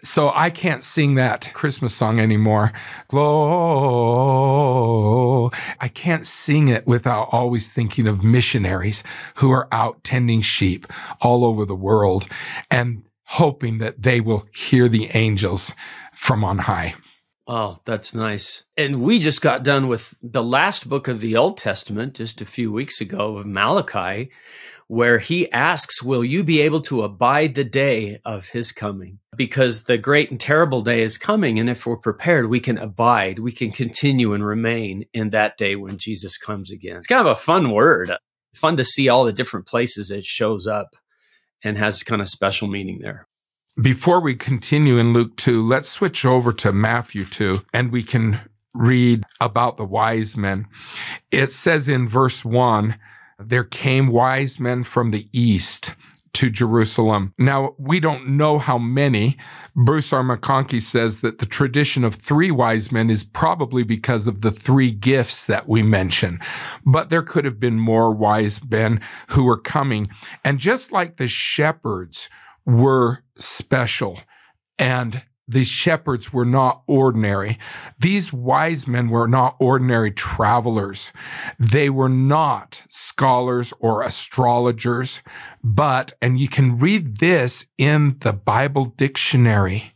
So 0.02 0.32
I 0.34 0.50
can't 0.50 0.82
sing 0.82 1.14
that 1.14 1.52
Christmas 1.54 1.94
song 1.94 2.18
anymore. 2.18 2.72
I 5.80 5.88
can't 5.94 6.26
sing 6.26 6.66
it 6.66 6.84
without 6.88 7.28
always 7.30 7.72
thinking 7.72 8.08
of 8.08 8.24
missionaries 8.24 9.04
who 9.36 9.52
are 9.52 9.68
out 9.70 10.02
tending 10.02 10.42
sheep 10.42 10.88
all 11.20 11.44
over 11.44 11.64
the 11.64 11.76
world 11.76 12.26
and 12.68 13.04
hoping 13.26 13.78
that 13.78 14.02
they 14.02 14.20
will 14.20 14.48
hear 14.52 14.88
the 14.88 15.06
angels 15.14 15.76
from 16.12 16.42
on 16.42 16.58
high. 16.58 16.96
Oh, 17.52 17.78
that's 17.84 18.14
nice. 18.14 18.62
And 18.76 19.02
we 19.02 19.18
just 19.18 19.42
got 19.42 19.64
done 19.64 19.88
with 19.88 20.14
the 20.22 20.42
last 20.42 20.88
book 20.88 21.08
of 21.08 21.18
the 21.18 21.36
Old 21.36 21.58
Testament 21.58 22.14
just 22.14 22.40
a 22.40 22.46
few 22.46 22.70
weeks 22.70 23.00
ago 23.00 23.38
of 23.38 23.46
Malachi, 23.46 24.30
where 24.86 25.18
he 25.18 25.50
asks, 25.50 26.00
Will 26.00 26.24
you 26.24 26.44
be 26.44 26.60
able 26.60 26.80
to 26.82 27.02
abide 27.02 27.56
the 27.56 27.64
day 27.64 28.20
of 28.24 28.50
his 28.50 28.70
coming? 28.70 29.18
Because 29.34 29.82
the 29.82 29.98
great 29.98 30.30
and 30.30 30.38
terrible 30.38 30.80
day 30.82 31.02
is 31.02 31.18
coming. 31.18 31.58
And 31.58 31.68
if 31.68 31.86
we're 31.86 31.96
prepared, 31.96 32.48
we 32.48 32.60
can 32.60 32.78
abide, 32.78 33.40
we 33.40 33.50
can 33.50 33.72
continue 33.72 34.32
and 34.32 34.46
remain 34.46 35.06
in 35.12 35.30
that 35.30 35.58
day 35.58 35.74
when 35.74 35.98
Jesus 35.98 36.38
comes 36.38 36.70
again. 36.70 36.98
It's 36.98 37.08
kind 37.08 37.26
of 37.26 37.36
a 37.36 37.40
fun 37.40 37.72
word, 37.72 38.12
fun 38.54 38.76
to 38.76 38.84
see 38.84 39.08
all 39.08 39.24
the 39.24 39.32
different 39.32 39.66
places 39.66 40.12
it 40.12 40.22
shows 40.22 40.68
up 40.68 40.94
and 41.64 41.76
has 41.76 42.04
kind 42.04 42.22
of 42.22 42.28
special 42.28 42.68
meaning 42.68 43.00
there 43.02 43.26
before 43.80 44.20
we 44.20 44.34
continue 44.34 44.98
in 44.98 45.12
Luke 45.12 45.36
2, 45.36 45.66
let's 45.66 45.88
switch 45.88 46.24
over 46.24 46.52
to 46.52 46.72
Matthew 46.72 47.24
2 47.24 47.62
and 47.72 47.92
we 47.92 48.02
can 48.02 48.40
read 48.74 49.24
about 49.40 49.76
the 49.76 49.84
wise 49.84 50.36
men. 50.36 50.66
It 51.30 51.50
says 51.50 51.88
in 51.88 52.08
verse 52.08 52.44
1 52.44 52.98
there 53.38 53.64
came 53.64 54.08
wise 54.08 54.60
men 54.60 54.84
from 54.84 55.10
the 55.10 55.28
east 55.32 55.94
to 56.32 56.48
Jerusalem. 56.48 57.34
Now, 57.38 57.74
we 57.78 57.98
don't 57.98 58.36
know 58.36 58.58
how 58.58 58.78
many. 58.78 59.36
Bruce 59.74 60.12
R. 60.12 60.22
McConkie 60.22 60.80
says 60.80 61.22
that 61.22 61.38
the 61.38 61.46
tradition 61.46 62.04
of 62.04 62.14
three 62.14 62.50
wise 62.50 62.92
men 62.92 63.10
is 63.10 63.24
probably 63.24 63.82
because 63.82 64.28
of 64.28 64.42
the 64.42 64.52
three 64.52 64.92
gifts 64.92 65.46
that 65.46 65.68
we 65.68 65.82
mention. 65.82 66.38
But 66.86 67.10
there 67.10 67.22
could 67.22 67.44
have 67.44 67.58
been 67.58 67.78
more 67.78 68.12
wise 68.12 68.60
men 68.70 69.00
who 69.28 69.44
were 69.44 69.58
coming. 69.58 70.06
And 70.44 70.60
just 70.60 70.92
like 70.92 71.16
the 71.16 71.26
shepherds 71.26 72.30
were 72.66 73.22
special 73.36 74.20
and 74.78 75.22
these 75.50 75.66
shepherds 75.66 76.32
were 76.32 76.44
not 76.44 76.82
ordinary. 76.86 77.58
These 77.98 78.32
wise 78.32 78.86
men 78.86 79.08
were 79.08 79.26
not 79.26 79.56
ordinary 79.58 80.12
travelers. 80.12 81.12
They 81.58 81.90
were 81.90 82.08
not 82.08 82.82
scholars 82.88 83.72
or 83.80 84.02
astrologers, 84.02 85.22
but, 85.62 86.12
and 86.22 86.38
you 86.38 86.46
can 86.46 86.78
read 86.78 87.16
this 87.16 87.66
in 87.78 88.16
the 88.20 88.32
Bible 88.32 88.84
dictionary. 88.84 89.92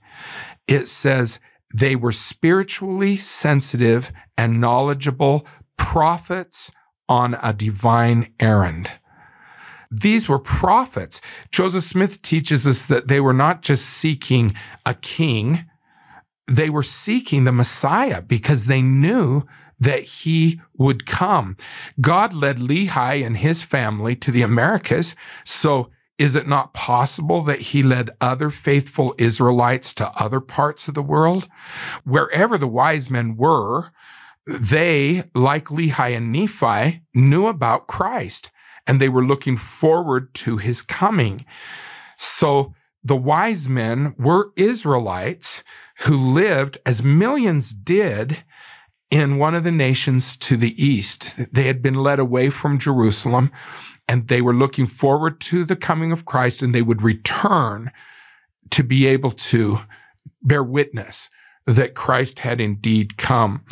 It 0.66 0.88
says 0.88 1.38
they 1.72 1.94
were 1.94 2.12
spiritually 2.12 3.16
sensitive 3.16 4.10
and 4.36 4.60
knowledgeable 4.60 5.46
prophets 5.76 6.72
on 7.08 7.34
a 7.42 7.52
divine 7.52 8.32
errand. 8.40 8.90
These 10.00 10.28
were 10.28 10.38
prophets. 10.38 11.20
Joseph 11.50 11.84
Smith 11.84 12.22
teaches 12.22 12.66
us 12.66 12.86
that 12.86 13.08
they 13.08 13.20
were 13.20 13.34
not 13.34 13.62
just 13.62 13.86
seeking 13.86 14.52
a 14.84 14.94
king, 14.94 15.66
they 16.46 16.68
were 16.68 16.82
seeking 16.82 17.44
the 17.44 17.52
Messiah 17.52 18.20
because 18.20 18.66
they 18.66 18.82
knew 18.82 19.44
that 19.80 20.02
he 20.02 20.60
would 20.76 21.06
come. 21.06 21.56
God 22.00 22.32
led 22.32 22.58
Lehi 22.58 23.24
and 23.24 23.36
his 23.36 23.62
family 23.62 24.14
to 24.16 24.30
the 24.30 24.42
Americas. 24.42 25.14
So 25.44 25.90
is 26.18 26.36
it 26.36 26.46
not 26.46 26.74
possible 26.74 27.40
that 27.42 27.60
he 27.60 27.82
led 27.82 28.10
other 28.20 28.50
faithful 28.50 29.14
Israelites 29.18 29.92
to 29.94 30.10
other 30.10 30.40
parts 30.40 30.86
of 30.86 30.94
the 30.94 31.02
world? 31.02 31.48
Wherever 32.04 32.56
the 32.56 32.68
wise 32.68 33.10
men 33.10 33.36
were, 33.36 33.90
they, 34.46 35.24
like 35.34 35.66
Lehi 35.66 36.16
and 36.16 36.30
Nephi, 36.30 37.02
knew 37.14 37.46
about 37.46 37.86
Christ 37.86 38.50
and 38.86 39.00
they 39.00 39.08
were 39.08 39.24
looking 39.24 39.56
forward 39.56 40.32
to 40.34 40.56
his 40.56 40.82
coming. 40.82 41.40
So 42.16 42.74
the 43.02 43.16
wise 43.16 43.68
men 43.68 44.14
were 44.18 44.52
Israelites 44.56 45.62
who 46.00 46.16
lived 46.16 46.78
as 46.86 47.02
millions 47.02 47.72
did 47.72 48.44
in 49.10 49.38
one 49.38 49.54
of 49.54 49.64
the 49.64 49.70
nations 49.70 50.36
to 50.38 50.56
the 50.56 50.82
east. 50.82 51.30
They 51.52 51.64
had 51.64 51.82
been 51.82 51.94
led 51.94 52.18
away 52.18 52.50
from 52.50 52.78
Jerusalem 52.78 53.52
and 54.08 54.28
they 54.28 54.40
were 54.40 54.54
looking 54.54 54.86
forward 54.86 55.40
to 55.42 55.64
the 55.64 55.76
coming 55.76 56.12
of 56.12 56.24
Christ 56.24 56.62
and 56.62 56.74
they 56.74 56.82
would 56.82 57.02
return 57.02 57.90
to 58.70 58.82
be 58.82 59.06
able 59.06 59.30
to 59.30 59.80
bear 60.42 60.64
witness 60.64 61.30
that 61.66 61.94
Christ 61.94 62.40
had 62.40 62.60
indeed 62.60 63.16
come. 63.16 63.64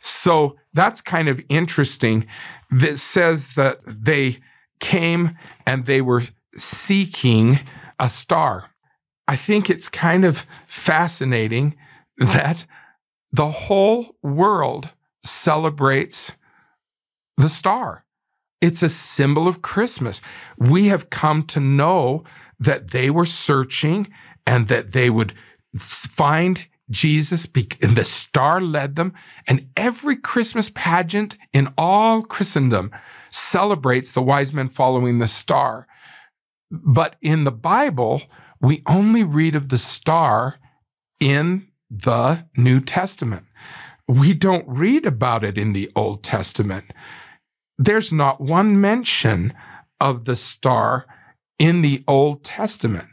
So 0.00 0.56
that's 0.72 1.00
kind 1.00 1.28
of 1.28 1.42
interesting 1.48 2.26
that 2.70 2.98
says 2.98 3.54
that 3.54 3.80
they 3.86 4.38
came 4.80 5.36
and 5.66 5.86
they 5.86 6.00
were 6.00 6.22
seeking 6.56 7.60
a 7.98 8.08
star. 8.08 8.70
I 9.26 9.36
think 9.36 9.70
it's 9.70 9.88
kind 9.88 10.24
of 10.24 10.38
fascinating 10.66 11.76
that 12.18 12.66
the 13.32 13.50
whole 13.50 14.16
world 14.22 14.90
celebrates 15.24 16.36
the 17.36 17.48
star. 17.48 18.04
It's 18.60 18.82
a 18.82 18.88
symbol 18.88 19.48
of 19.48 19.62
Christmas. 19.62 20.22
We 20.58 20.88
have 20.88 21.10
come 21.10 21.42
to 21.44 21.60
know 21.60 22.24
that 22.58 22.90
they 22.92 23.10
were 23.10 23.24
searching 23.24 24.08
and 24.46 24.68
that 24.68 24.92
they 24.92 25.10
would 25.10 25.34
find 25.76 26.66
Jesus, 26.90 27.46
the 27.46 28.04
star 28.04 28.60
led 28.60 28.96
them. 28.96 29.14
And 29.46 29.68
every 29.76 30.16
Christmas 30.16 30.70
pageant 30.74 31.36
in 31.52 31.72
all 31.78 32.22
Christendom 32.22 32.90
celebrates 33.30 34.12
the 34.12 34.22
wise 34.22 34.52
men 34.52 34.68
following 34.68 35.18
the 35.18 35.26
star. 35.26 35.86
But 36.70 37.16
in 37.22 37.44
the 37.44 37.52
Bible, 37.52 38.22
we 38.60 38.82
only 38.86 39.24
read 39.24 39.54
of 39.54 39.68
the 39.68 39.78
star 39.78 40.56
in 41.20 41.68
the 41.90 42.46
New 42.56 42.80
Testament. 42.80 43.46
We 44.06 44.34
don't 44.34 44.68
read 44.68 45.06
about 45.06 45.44
it 45.44 45.56
in 45.56 45.72
the 45.72 45.90
Old 45.96 46.22
Testament. 46.22 46.92
There's 47.78 48.12
not 48.12 48.40
one 48.40 48.80
mention 48.80 49.54
of 50.00 50.24
the 50.24 50.36
star 50.36 51.06
in 51.58 51.82
the 51.82 52.04
Old 52.06 52.44
Testament. 52.44 53.08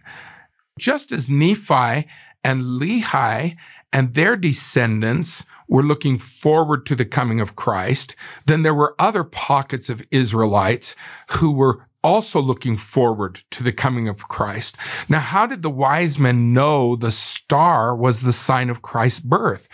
Just 0.79 1.11
as 1.11 1.29
Nephi 1.29 2.07
and 2.43 2.63
Lehi 2.63 3.55
and 3.93 4.13
their 4.13 4.35
descendants 4.35 5.45
were 5.67 5.83
looking 5.83 6.17
forward 6.17 6.85
to 6.85 6.95
the 6.95 7.05
coming 7.05 7.41
of 7.41 7.55
Christ, 7.55 8.15
then 8.45 8.63
there 8.63 8.73
were 8.73 8.95
other 8.99 9.23
pockets 9.23 9.89
of 9.89 10.03
Israelites 10.11 10.95
who 11.31 11.51
were 11.51 11.87
also 12.03 12.39
looking 12.39 12.77
forward 12.77 13.43
to 13.51 13.63
the 13.63 13.71
coming 13.71 14.07
of 14.07 14.27
Christ. 14.27 14.75
Now, 15.07 15.19
how 15.19 15.45
did 15.45 15.61
the 15.61 15.69
wise 15.69 16.17
men 16.17 16.51
know 16.53 16.95
the 16.95 17.11
star 17.11 17.95
was 17.95 18.21
the 18.21 18.33
sign 18.33 18.69
of 18.69 18.81
Christ's 18.81 19.19
birth? 19.19 19.69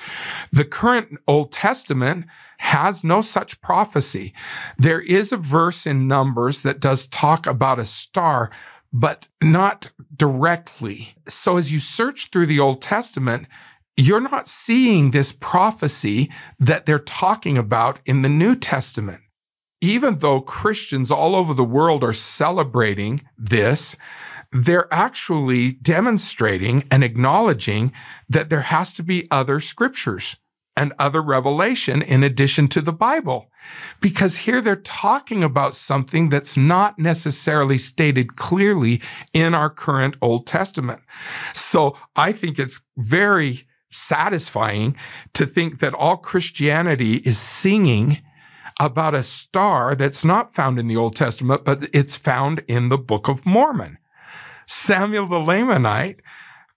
The 0.51 0.65
current 0.65 1.19
Old 1.27 1.51
Testament 1.51 2.25
has 2.57 3.03
no 3.03 3.21
such 3.21 3.61
prophecy. 3.61 4.33
There 4.77 5.01
is 5.01 5.31
a 5.31 5.37
verse 5.37 5.85
in 5.87 6.07
Numbers 6.07 6.61
that 6.61 6.79
does 6.79 7.07
talk 7.07 7.47
about 7.47 7.79
a 7.79 7.85
star, 7.85 8.51
but 8.91 9.27
not 9.41 9.91
directly. 10.15 11.15
So 11.27 11.57
as 11.57 11.71
you 11.71 11.79
search 11.79 12.29
through 12.29 12.47
the 12.47 12.59
Old 12.59 12.81
Testament, 12.81 13.47
you're 13.95 14.21
not 14.21 14.47
seeing 14.47 15.11
this 15.11 15.31
prophecy 15.31 16.31
that 16.59 16.85
they're 16.85 16.99
talking 16.99 17.57
about 17.57 17.99
in 18.05 18.21
the 18.21 18.29
New 18.29 18.55
Testament 18.55 19.21
even 19.81 20.17
though 20.17 20.41
Christians 20.41 21.11
all 21.11 21.35
over 21.35 21.53
the 21.53 21.63
world 21.63 22.03
are 22.03 22.13
celebrating 22.13 23.19
this, 23.37 23.95
they're 24.51 24.91
actually 24.93 25.73
demonstrating 25.73 26.85
and 26.89 27.03
acknowledging 27.03 27.91
that 28.29 28.49
there 28.49 28.61
has 28.61 28.93
to 28.93 29.03
be 29.03 29.27
other 29.29 29.59
scriptures 29.59 30.37
and 30.77 30.93
other 30.99 31.21
revelation 31.21 32.01
in 32.01 32.23
addition 32.23 32.67
to 32.69 32.81
the 32.81 32.93
Bible. 32.93 33.47
Because 33.99 34.37
here 34.37 34.61
they're 34.61 34.77
talking 34.77 35.43
about 35.43 35.73
something 35.73 36.29
that's 36.29 36.55
not 36.55 36.97
necessarily 36.97 37.77
stated 37.77 38.37
clearly 38.37 39.01
in 39.33 39.53
our 39.53 39.69
current 39.69 40.15
Old 40.21 40.47
Testament. 40.47 41.01
So 41.53 41.97
I 42.15 42.31
think 42.31 42.59
it's 42.59 42.79
very 42.95 43.67
satisfying 43.89 44.95
to 45.33 45.45
think 45.45 45.79
that 45.79 45.93
all 45.93 46.17
Christianity 46.17 47.15
is 47.17 47.37
singing 47.39 48.21
about 48.79 49.15
a 49.15 49.23
star 49.23 49.95
that's 49.95 50.23
not 50.23 50.53
found 50.53 50.77
in 50.77 50.87
the 50.87 50.95
Old 50.95 51.15
Testament, 51.15 51.65
but 51.65 51.89
it's 51.93 52.15
found 52.15 52.63
in 52.67 52.89
the 52.89 52.97
Book 52.97 53.27
of 53.27 53.45
Mormon. 53.45 53.97
Samuel 54.67 55.25
the 55.25 55.37
Lamanite 55.37 56.19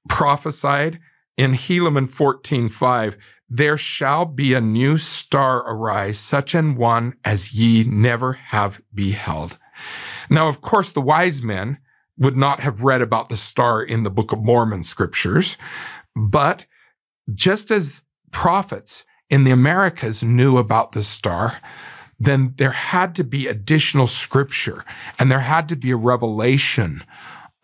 prophesied 0.09 0.99
in 1.37 1.53
Helaman 1.53 2.09
14:5, 2.09 3.17
there 3.51 3.77
shall 3.77 4.25
be 4.25 4.55
a 4.55 4.61
new 4.61 4.97
star 4.97 5.59
arise, 5.69 6.19
such 6.19 6.55
an 6.55 6.77
one 6.77 7.15
as 7.25 7.53
ye 7.53 7.83
never 7.83 8.35
have 8.35 8.81
beheld. 8.95 9.59
Now, 10.31 10.49
of 10.49 10.61
course, 10.61 10.89
the 10.89 11.01
wise 11.01 11.43
men 11.43 11.79
would 12.17 12.37
not 12.37 12.61
have 12.61 12.85
read 12.85 13.03
about 13.03 13.29
the 13.29 13.37
star 13.37 13.83
in 13.83 14.05
the 14.05 14.11
Book 14.11 14.31
of 14.31 14.39
Mormon 14.39 14.85
scriptures, 14.85 15.57
but 16.15 16.67
just 17.35 17.73
as 17.73 18.03
prophets 18.31 19.05
in 19.29 19.43
the 19.43 19.51
Americas 19.51 20.23
knew 20.23 20.57
about 20.57 20.93
the 20.93 21.03
star, 21.03 21.61
then 22.21 22.55
there 22.57 22.71
had 22.71 23.15
to 23.17 23.25
be 23.25 23.49
additional 23.49 24.07
scripture 24.07 24.85
and 25.19 25.31
there 25.31 25.41
had 25.41 25.69
to 25.71 25.77
be 25.77 25.91
a 25.91 25.97
revelation 25.97 27.03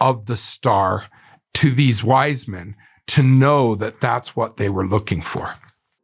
of 0.01 0.27
the 0.27 0.37
star 0.37 1.07
to 1.55 1.71
these 1.71 2.03
wise 2.03 2.49
men 2.49 2.75
to 3.07 3.23
know 3.23 3.75
that 3.77 4.01
that's 4.01 4.35
what 4.35 4.57
they 4.57 4.69
were 4.69 4.87
looking 4.87 5.23
for. 5.23 5.55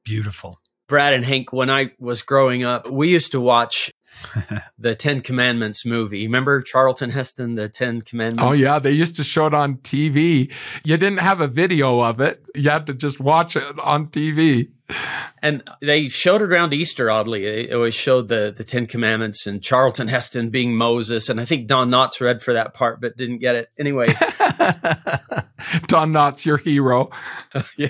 Beautiful. 0.05 0.61
Brad 0.89 1.15
and 1.15 1.25
Hank, 1.25 1.53
when 1.53 1.71
I 1.71 1.93
was 1.99 2.23
growing 2.23 2.65
up, 2.65 2.91
we 2.91 3.09
used 3.09 3.33
to 3.33 3.41
watch 3.41 3.91
the 4.79 4.95
Ten 4.95 5.21
Commandments 5.21 5.87
movie. 5.87 6.27
Remember 6.27 6.61
Charlton 6.61 7.11
Heston, 7.11 7.55
the 7.55 7.69
Ten 7.69 8.03
Commandments? 8.03 8.45
Oh, 8.45 8.53
yeah. 8.53 8.79
They 8.79 8.93
used 8.93 9.17
to 9.17 9.25
show 9.25 9.47
it 9.47 9.55
on 9.55 9.77
TV. 9.77 10.53
You 10.85 10.97
didn't 10.97 11.21
have 11.21 11.41
a 11.41 11.49
video 11.49 12.01
of 12.01 12.21
it, 12.21 12.45
you 12.55 12.69
had 12.69 12.87
to 12.89 12.95
just 12.95 13.21
watch 13.21 13.57
it 13.57 13.79
on 13.79 14.09
TV. 14.09 14.71
And 15.41 15.63
they 15.81 16.09
showed 16.09 16.43
it 16.43 16.53
around 16.53 16.75
Easter, 16.75 17.11
oddly. 17.11 17.45
They 17.45 17.73
always 17.73 17.95
showed 17.95 18.29
the, 18.29 18.53
the 18.55 18.65
Ten 18.65 18.87
Commandments 18.87 19.47
and 19.47 19.63
Charlton 19.63 20.09
Heston 20.09 20.51
being 20.51 20.77
Moses. 20.77 21.31
And 21.31 21.41
I 21.41 21.47
think 21.47 21.67
Don 21.67 21.89
Knotts 21.89 22.21
read 22.21 22.43
for 22.43 22.53
that 22.53 22.75
part, 22.75 23.01
but 23.01 23.17
didn't 23.17 23.39
get 23.39 23.57
it. 23.57 23.69
Anyway. 23.79 24.05
Don 25.87 26.13
Knotts, 26.13 26.45
your 26.45 26.57
hero. 26.57 27.11
yeah. 27.77 27.89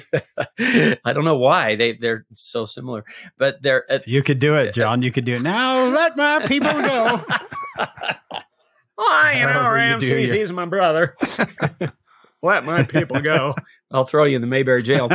I 1.05 1.13
don't 1.13 1.25
know 1.25 1.39
why. 1.39 1.77
They, 1.77 1.95
they're 1.95 2.27
so 2.35 2.65
similar. 2.65 3.05
But 3.39 3.63
they're. 3.63 3.85
Uh, 3.91 3.99
you 4.07 4.23
could 4.23 4.39
do 4.39 4.57
it, 4.57 4.75
John. 4.75 5.03
You 5.03 5.13
could 5.13 5.25
do 5.25 5.37
it. 5.37 5.43
Now 5.43 5.87
let 5.87 6.17
my 6.17 6.47
people 6.47 6.73
go. 6.73 7.25
I 8.99 9.39
you 9.41 9.47
know 9.47 9.71
Ramses. 9.71 10.31
He's 10.31 10.53
my 10.53 10.67
brother. 10.67 11.17
let 12.43 12.65
my 12.65 12.85
people 12.85 13.21
go. 13.21 13.55
I'll 13.91 14.05
throw 14.05 14.25
you 14.25 14.37
in 14.37 14.43
the 14.43 14.47
Mayberry 14.47 14.83
jail. 14.83 15.11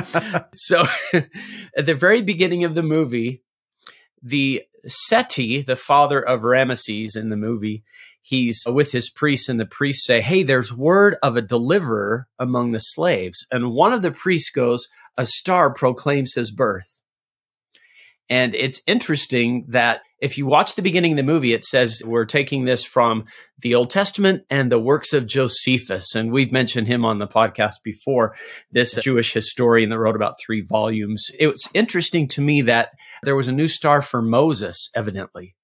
so 0.56 0.88
at 1.14 1.86
the 1.86 1.96
very 1.96 2.22
beginning 2.22 2.64
of 2.64 2.76
the 2.76 2.84
movie, 2.84 3.44
the 4.22 4.64
Seti, 4.86 5.62
the 5.62 5.76
father 5.76 6.20
of 6.20 6.42
Ramesses 6.42 7.16
in 7.16 7.30
the 7.30 7.38
movie, 7.38 7.84
he's 8.28 8.63
with 8.68 8.92
his 8.92 9.10
priests, 9.10 9.48
and 9.48 9.60
the 9.60 9.66
priests 9.66 10.06
say, 10.06 10.20
Hey, 10.20 10.44
there's 10.44 10.76
word 10.76 11.16
of 11.24 11.38
a 11.38 11.42
deliverer 11.42 12.28
among 12.38 12.72
the 12.72 12.80
slaves. 12.80 13.48
And 13.52 13.72
one 13.72 13.94
of 13.94 14.02
the 14.02 14.12
priests 14.12 14.50
goes, 14.50 14.90
A 15.18 15.26
star 15.26 15.74
proclaims 15.74 16.34
his 16.34 16.52
birth. 16.52 17.02
And 18.30 18.54
it's 18.54 18.82
interesting 18.86 19.66
that 19.70 20.02
if 20.20 20.38
you 20.38 20.46
watch 20.46 20.76
the 20.76 20.82
beginning 20.82 21.13
of 21.13 21.18
the 21.18 21.24
movie, 21.24 21.54
it 21.54 21.63
says 21.63 22.02
we're 22.04 22.26
taking 22.26 22.66
this 22.66 22.84
from 22.84 23.24
the 23.60 23.76
Old 23.76 23.90
Testament 23.90 24.44
and 24.50 24.70
the 24.70 24.80
works 24.80 25.13
of 25.13 25.28
Josephus. 25.28 26.13
And 26.13 26.30
we've 26.32 26.52
mentioned 26.52 26.88
him 26.88 27.06
on 27.06 27.20
the 27.20 27.28
podcast 27.28 27.76
before, 27.86 28.36
this 28.72 28.96
Jewish 28.96 29.32
historian 29.32 29.90
that 29.92 30.00
wrote 30.00 30.18
about 30.18 30.34
three 30.44 30.66
volumes. 30.68 31.28
It 31.40 31.48
was 31.48 31.70
interesting 31.74 32.28
to 32.30 32.42
me 32.42 32.63
that 32.63 32.90
there 33.24 33.36
was 33.36 33.48
a 33.48 33.54
new 33.54 33.68
star 33.68 34.02
for 34.02 34.22
Moses, 34.22 34.90
evidently, 34.94 35.56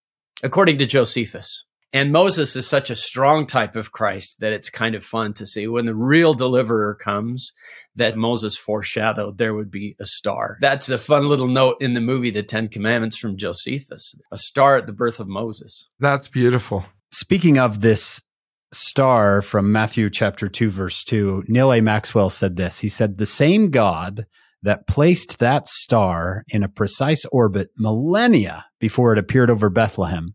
according 0.41 0.77
to 0.77 0.85
Josephus. 0.85 1.65
And 1.93 2.11
Moses 2.11 2.55
is 2.55 2.67
such 2.67 2.89
a 2.89 2.95
strong 2.95 3.45
type 3.45 3.75
of 3.75 3.91
Christ 3.91 4.39
that 4.39 4.51
it's 4.51 4.71
kind 4.71 4.95
of 4.95 5.05
fun 5.05 5.33
to 5.33 5.45
see 5.45 5.67
when 5.67 5.85
the 5.85 5.93
real 5.93 6.33
deliverer 6.33 6.95
comes 6.95 7.53
that 7.95 8.17
Moses 8.17 8.57
foreshadowed 8.57 9.37
there 9.37 9.53
would 9.53 9.69
be 9.69 9.95
a 9.99 10.05
star. 10.05 10.57
That's 10.59 10.89
a 10.89 10.97
fun 10.97 11.27
little 11.27 11.47
note 11.47 11.77
in 11.79 11.93
the 11.93 12.01
movie, 12.01 12.31
The 12.31 12.41
Ten 12.41 12.67
Commandments 12.67 13.17
from 13.17 13.37
Josephus, 13.37 14.15
a 14.31 14.37
star 14.39 14.75
at 14.77 14.87
the 14.87 14.93
birth 14.93 15.19
of 15.19 15.27
Moses. 15.27 15.87
That's 15.99 16.27
beautiful. 16.27 16.83
Speaking 17.11 17.59
of 17.59 17.81
this 17.81 18.23
star 18.71 19.43
from 19.43 19.71
Matthew 19.71 20.09
chapter 20.09 20.49
2, 20.49 20.71
verse 20.71 21.03
2, 21.03 21.43
Neal 21.47 21.71
A. 21.71 21.81
Maxwell 21.81 22.31
said 22.31 22.55
this. 22.55 22.79
He 22.79 22.89
said, 22.89 23.19
The 23.19 23.27
same 23.27 23.69
God 23.69 24.25
that 24.63 24.87
placed 24.87 25.37
that 25.37 25.67
star 25.67 26.43
in 26.47 26.63
a 26.63 26.69
precise 26.69 27.23
orbit 27.31 27.69
millennia 27.77 28.65
before 28.79 29.13
it 29.13 29.19
appeared 29.19 29.51
over 29.51 29.69
Bethlehem 29.69 30.33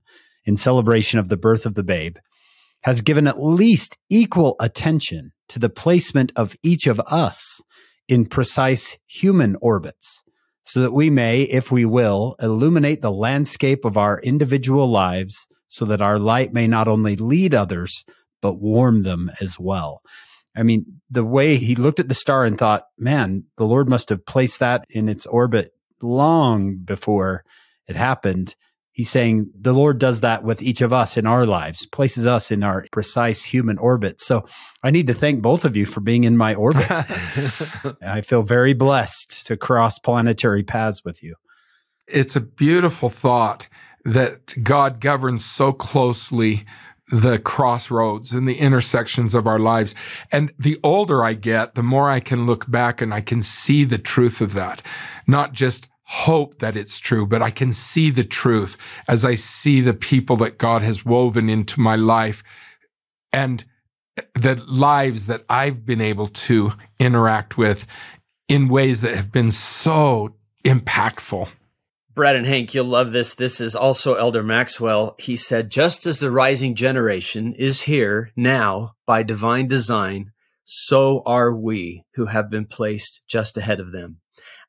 in 0.49 0.57
celebration 0.57 1.19
of 1.19 1.29
the 1.29 1.37
birth 1.37 1.67
of 1.67 1.75
the 1.75 1.85
babe, 1.85 2.17
has 2.85 3.03
given 3.03 3.27
at 3.27 3.43
least 3.43 3.99
equal 4.09 4.57
attention 4.61 5.31
to 5.47 5.59
the 5.59 5.69
placement 5.69 6.33
of 6.37 6.57
each 6.63 6.87
of 6.87 6.99
us 7.07 7.61
in 8.09 8.25
precise 8.25 8.97
human 9.07 9.57
orbits, 9.61 10.23
so 10.65 10.81
that 10.81 10.95
we 10.95 11.11
may, 11.11 11.43
if 11.43 11.71
we 11.71 11.85
will, 11.85 12.35
illuminate 12.41 13.03
the 13.03 13.13
landscape 13.13 13.85
of 13.85 13.99
our 13.99 14.21
individual 14.21 14.91
lives, 14.91 15.47
so 15.69 15.85
that 15.85 16.01
our 16.01 16.19
light 16.19 16.55
may 16.55 16.67
not 16.67 16.89
only 16.89 17.15
lead 17.15 17.53
others, 17.53 18.07
but 18.41 18.55
warm 18.55 19.03
them 19.03 19.31
as 19.43 19.59
well. 19.61 20.01
I 20.57 20.63
mean, 20.63 21.03
the 21.11 21.25
way 21.25 21.57
he 21.57 21.75
looked 21.75 22.01
at 22.01 22.09
the 22.09 22.15
star 22.15 22.47
and 22.47 22.57
thought, 22.57 22.85
man, 22.97 23.45
the 23.59 23.67
Lord 23.67 23.87
must 23.87 24.09
have 24.09 24.25
placed 24.25 24.61
that 24.61 24.87
in 24.89 25.11
its 25.11 25.27
orbit 25.27 25.75
long 26.01 26.77
before 26.77 27.45
it 27.87 27.97
happened 27.97 28.55
he's 28.99 29.09
saying 29.09 29.49
the 29.55 29.73
Lord 29.73 30.01
does 30.01 30.23
that 30.23 30.43
with 30.43 30.61
each 30.61 30.81
of 30.81 30.93
us 30.93 31.17
in 31.17 31.25
our 31.25 31.47
lives, 31.47 31.87
places 31.87 32.27
us 32.27 32.51
in 32.51 32.65
our 32.65 32.85
precise 32.91 33.45
human 33.45 33.79
orbit. 33.79 34.21
So 34.21 34.45
I 34.83 34.91
need 34.91 35.07
to 35.07 35.15
thank 35.15 35.41
both 35.41 35.65
of 35.65 35.77
you 35.77 35.87
for 35.87 36.01
being 36.01 36.25
in 36.25 36.37
my 36.37 36.57
orbit. 36.57 36.91
I 38.03 38.23
feel 38.23 38.43
very 38.43 38.75
blessed 38.75 39.47
to 39.47 39.57
cross 39.57 40.01
planetary 40.01 40.65
paths 40.65 41.05
with 41.05 41.23
you. 41.23 41.37
It's 42.09 42.35
a 42.35 42.41
beautiful 42.41 43.09
thought 43.09 43.69
that 44.05 44.65
God 44.65 45.01
governs 45.01 45.45
so 45.45 45.73
closely 45.73 46.65
the 47.13 47.39
crossroads 47.39 48.33
and 48.33 48.49
the 48.49 48.59
intersections 48.59 49.33
of 49.33 49.47
our 49.47 49.61
lives. 49.61 49.95
And 50.33 50.53
the 50.59 50.77
older 50.83 51.25
I 51.25 51.35
get, 51.35 51.77
the 51.77 51.85
more 51.85 52.11
I 52.11 52.19
can 52.19 52.47
look 52.47 52.69
back 52.69 53.01
and 53.01 53.15
I 53.15 53.21
can 53.21 53.43
see 53.43 53.85
the 53.85 53.97
truth 53.97 54.41
of 54.41 54.55
that. 54.55 54.83
Not 55.25 55.53
just 55.53 55.87
hope 56.11 56.59
that 56.61 56.75
it's 56.75 56.99
true, 56.99 57.27
but 57.27 57.42
I 57.42 57.51
can 57.51 57.71
see 57.71 58.11
the 58.11 58.25
truth 58.25 58.79
as 59.07 59.27
I 59.27 59.35
see 59.35 59.83
the 59.83 59.92
people 59.92 60.37
that 60.37 60.57
God 60.57 60.81
has 60.81 61.05
woven 61.05 61.51
into 61.51 61.81
my 61.81 61.97
life 61.97 62.42
and 63.31 63.62
the 64.35 64.62
lives 64.66 65.27
that 65.27 65.44
I've 65.51 65.85
been 65.85 66.01
able 66.01 66.29
to 66.29 66.73
interact 66.99 67.59
with 67.59 67.87
in 68.49 68.68
ways 68.68 69.03
that 69.03 69.14
have 69.14 69.31
been 69.31 69.51
so 69.51 70.35
impactful. 70.64 71.51
Brad 72.14 72.37
and 72.37 72.47
Hank, 72.47 72.73
you'll 72.73 72.87
love 72.87 73.12
this. 73.12 73.35
This 73.35 73.61
is 73.61 73.77
also 73.77 74.14
Elder 74.14 74.42
Maxwell. 74.42 75.14
He 75.18 75.37
said, 75.37 75.71
just 75.71 76.07
as 76.07 76.21
the 76.21 76.31
rising 76.31 76.75
generation 76.75 77.53
is 77.53 77.83
here 77.83 78.31
now 78.35 78.94
by 79.07 79.23
divine 79.23 79.68
design, 79.68 80.33
so 80.64 81.23
are 81.27 81.55
we 81.55 82.05
who 82.14 82.27
have 82.27 82.51
been 82.51 82.64
placed 82.64 83.23
just 83.29 83.59
ahead 83.59 83.79
of 83.79 83.92
them. 83.92 84.21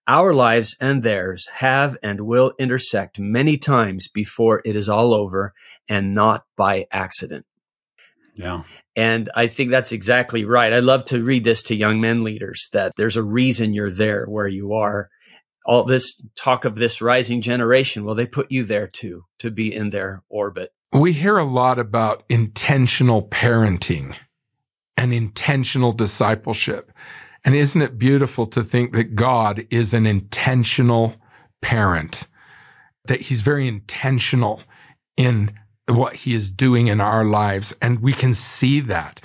Our 0.10 0.34
lives 0.34 0.76
and 0.82 1.04
theirs 1.04 1.48
have 1.54 1.96
and 2.02 2.22
will 2.22 2.54
intersect 2.58 3.20
many 3.20 3.58
times 3.58 4.08
before 4.08 4.64
it 4.66 4.76
is 4.76 4.90
all 4.90 5.14
over 5.14 5.54
and 5.88 6.16
not 6.16 6.46
by 6.58 6.88
accident. 6.92 7.46
Yeah. 8.36 8.64
And 8.96 9.30
I 9.36 9.46
think 9.46 9.70
that's 9.70 9.92
exactly 9.92 10.46
right. 10.46 10.74
I 10.74 10.80
love 10.80 11.06
to 11.06 11.24
read 11.24 11.44
this 11.44 11.62
to 11.64 11.76
young 11.76 12.02
men 12.02 12.24
leaders 12.24 12.70
that 12.74 12.94
there's 12.98 13.18
a 13.18 13.24
reason 13.24 13.76
you're 13.76 13.92
there 13.92 14.26
where 14.26 14.48
you 14.48 14.74
are 14.74 15.10
all 15.64 15.84
this 15.84 16.20
talk 16.36 16.66
of 16.66 16.76
this 16.76 17.00
rising 17.00 17.42
generation, 17.42 18.04
well, 18.04 18.16
they 18.16 18.26
put 18.26 18.52
you 18.52 18.64
there 18.64 18.88
too, 18.88 19.26
to 19.38 19.52
be 19.52 19.72
in 19.72 19.92
their 19.92 20.24
orbit. 20.28 20.74
We 20.92 21.14
hear 21.14 21.38
a 21.38 21.46
lot 21.46 21.78
about 21.78 22.24
intentional 22.28 23.22
parenting 23.28 24.16
and 24.98 25.14
intentional 25.14 25.92
discipleship. 25.92 26.92
And 27.44 27.56
isn't 27.56 27.82
it 27.82 27.98
beautiful 27.98 28.48
to 28.48 28.64
think 28.64 28.94
that 28.94 29.16
God 29.16 29.66
is 29.70 29.94
an 29.94 30.06
intentional 30.06 31.16
parent, 31.62 32.28
that 33.06 33.22
he's 33.24 33.42
very 33.42 33.68
intentional 33.68 34.62
in 35.18 35.52
what 35.88 36.16
he 36.16 36.34
is 36.34 36.52
doing 36.52 36.88
in 36.88 37.02
our 37.02 37.26
lives. 37.26 37.76
And 37.82 38.00
we 38.00 38.14
can 38.14 38.34
see 38.34 38.80
that 38.82 39.22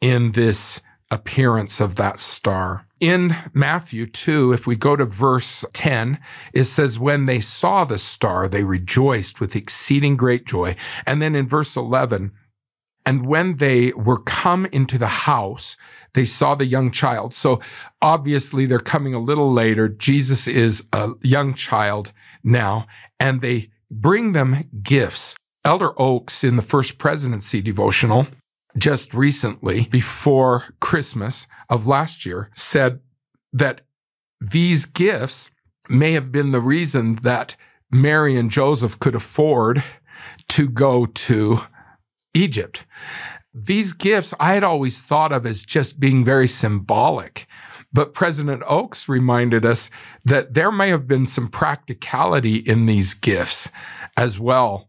in 0.00 0.32
this 0.32 0.80
appearance 1.10 1.80
of 1.80 1.94
that 1.94 2.18
star 2.18 2.86
in 3.04 3.36
Matthew 3.52 4.06
2, 4.06 4.54
if 4.54 4.66
we 4.66 4.76
go 4.76 4.96
to 4.96 5.04
verse 5.04 5.62
10, 5.74 6.18
it 6.54 6.64
says, 6.64 6.98
When 6.98 7.26
they 7.26 7.38
saw 7.38 7.84
the 7.84 7.98
star, 7.98 8.48
they 8.48 8.64
rejoiced 8.64 9.40
with 9.40 9.54
exceeding 9.54 10.16
great 10.16 10.46
joy. 10.46 10.74
And 11.04 11.20
then 11.20 11.34
in 11.34 11.46
verse 11.46 11.76
11, 11.76 12.32
and 13.06 13.26
when 13.26 13.58
they 13.58 13.92
were 13.92 14.18
come 14.18 14.66
into 14.66 14.98
the 14.98 15.06
house, 15.08 15.76
they 16.14 16.24
saw 16.24 16.54
the 16.54 16.64
young 16.64 16.90
child. 16.90 17.34
So 17.34 17.60
obviously 18.00 18.66
they're 18.66 18.78
coming 18.78 19.14
a 19.14 19.18
little 19.18 19.52
later. 19.52 19.88
Jesus 19.88 20.48
is 20.48 20.84
a 20.92 21.10
young 21.22 21.54
child 21.54 22.12
now, 22.42 22.86
and 23.20 23.40
they 23.40 23.70
bring 23.90 24.32
them 24.32 24.64
gifts. 24.82 25.36
Elder 25.64 25.92
Oaks 26.00 26.44
in 26.44 26.56
the 26.56 26.62
first 26.62 26.98
presidency 26.98 27.60
devotional 27.60 28.26
just 28.76 29.14
recently, 29.14 29.86
before 29.86 30.64
Christmas 30.80 31.46
of 31.68 31.86
last 31.86 32.26
year, 32.26 32.50
said 32.54 33.00
that 33.52 33.82
these 34.40 34.84
gifts 34.84 35.50
may 35.88 36.12
have 36.12 36.32
been 36.32 36.50
the 36.50 36.60
reason 36.60 37.16
that 37.22 37.56
Mary 37.90 38.36
and 38.36 38.50
Joseph 38.50 38.98
could 38.98 39.14
afford 39.14 39.84
to 40.48 40.68
go 40.68 41.06
to 41.06 41.60
Egypt. 42.34 42.84
These 43.54 43.92
gifts 43.92 44.34
I 44.40 44.54
had 44.54 44.64
always 44.64 45.00
thought 45.00 45.32
of 45.32 45.46
as 45.46 45.62
just 45.62 46.00
being 46.00 46.24
very 46.24 46.48
symbolic. 46.48 47.46
But 47.92 48.12
President 48.12 48.62
Oaks 48.66 49.08
reminded 49.08 49.64
us 49.64 49.88
that 50.24 50.54
there 50.54 50.72
may 50.72 50.88
have 50.88 51.06
been 51.06 51.26
some 51.26 51.48
practicality 51.48 52.56
in 52.56 52.86
these 52.86 53.14
gifts 53.14 53.70
as 54.16 54.38
well. 54.38 54.88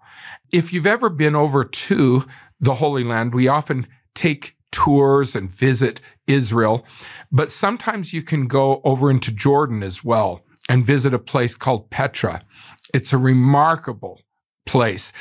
If 0.51 0.73
you've 0.73 0.87
ever 0.87 1.09
been 1.09 1.35
over 1.35 1.63
to 1.63 2.25
the 2.59 2.75
Holy 2.75 3.03
Land, 3.03 3.35
we 3.35 3.47
often 3.47 3.87
take 4.15 4.55
tours 4.71 5.35
and 5.35 5.51
visit 5.51 6.01
Israel, 6.25 6.85
but 7.31 7.51
sometimes 7.51 8.11
you 8.11 8.23
can 8.23 8.47
go 8.47 8.81
over 8.83 9.11
into 9.11 9.31
Jordan 9.31 9.83
as 9.83 10.03
well 10.03 10.43
and 10.67 10.85
visit 10.85 11.13
a 11.13 11.19
place 11.19 11.55
called 11.55 11.91
Petra. 11.91 12.41
It's 12.93 13.13
a 13.13 13.17
remarkable 13.17 14.21
place. 14.65 15.11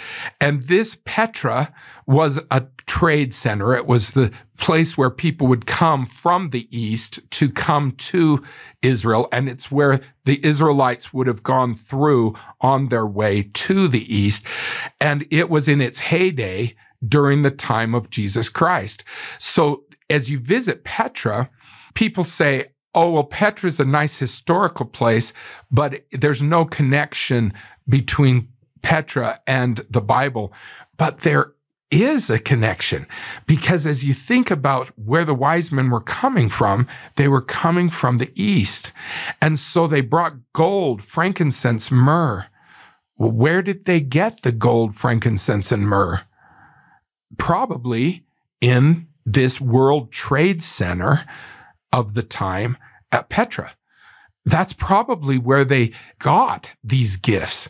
And 0.40 0.64
this 0.64 0.96
Petra 1.04 1.72
was 2.06 2.40
a 2.50 2.66
trade 2.86 3.32
center. 3.32 3.74
It 3.74 3.86
was 3.86 4.12
the 4.12 4.32
place 4.58 4.96
where 4.96 5.10
people 5.10 5.46
would 5.48 5.66
come 5.66 6.06
from 6.06 6.50
the 6.50 6.68
east 6.76 7.20
to 7.32 7.50
come 7.50 7.92
to 7.92 8.42
Israel. 8.82 9.28
And 9.32 9.48
it's 9.48 9.70
where 9.70 10.00
the 10.24 10.44
Israelites 10.44 11.12
would 11.12 11.26
have 11.26 11.42
gone 11.42 11.74
through 11.74 12.34
on 12.60 12.88
their 12.88 13.06
way 13.06 13.42
to 13.54 13.88
the 13.88 14.14
east. 14.14 14.46
And 15.00 15.26
it 15.30 15.50
was 15.50 15.68
in 15.68 15.80
its 15.80 16.00
heyday 16.00 16.74
during 17.06 17.42
the 17.42 17.50
time 17.50 17.94
of 17.94 18.10
Jesus 18.10 18.48
Christ. 18.48 19.04
So 19.38 19.84
as 20.08 20.30
you 20.30 20.38
visit 20.38 20.84
Petra, 20.84 21.50
people 21.94 22.24
say, 22.24 22.68
oh, 22.94 23.10
well, 23.10 23.24
Petra 23.24 23.66
is 23.66 23.80
a 23.80 23.84
nice 23.84 24.18
historical 24.18 24.86
place, 24.86 25.32
but 25.70 26.04
there's 26.12 26.42
no 26.42 26.64
connection 26.64 27.52
between 27.88 28.48
Petra 28.84 29.40
and 29.46 29.84
the 29.90 30.00
Bible. 30.00 30.52
But 30.96 31.20
there 31.20 31.54
is 31.90 32.30
a 32.30 32.38
connection 32.38 33.06
because 33.46 33.86
as 33.86 34.04
you 34.04 34.14
think 34.14 34.50
about 34.50 34.88
where 34.98 35.24
the 35.24 35.34
wise 35.34 35.72
men 35.72 35.90
were 35.90 36.00
coming 36.00 36.48
from, 36.48 36.86
they 37.16 37.26
were 37.26 37.42
coming 37.42 37.90
from 37.90 38.18
the 38.18 38.30
east. 38.34 38.92
And 39.40 39.58
so 39.58 39.86
they 39.86 40.00
brought 40.00 40.52
gold, 40.52 41.02
frankincense, 41.02 41.90
myrrh. 41.90 42.46
Well, 43.16 43.32
where 43.32 43.62
did 43.62 43.84
they 43.84 44.00
get 44.00 44.42
the 44.42 44.52
gold, 44.52 44.94
frankincense, 44.94 45.72
and 45.72 45.88
myrrh? 45.88 46.22
probably 47.36 48.24
in 48.60 49.08
this 49.24 49.60
World 49.60 50.12
Trade 50.12 50.62
Center 50.62 51.24
of 51.92 52.14
the 52.14 52.22
time 52.22 52.76
at 53.12 53.28
Petra. 53.28 53.72
That's 54.44 54.72
probably 54.72 55.38
where 55.38 55.64
they 55.64 55.92
got 56.18 56.74
these 56.82 57.16
gifts 57.16 57.68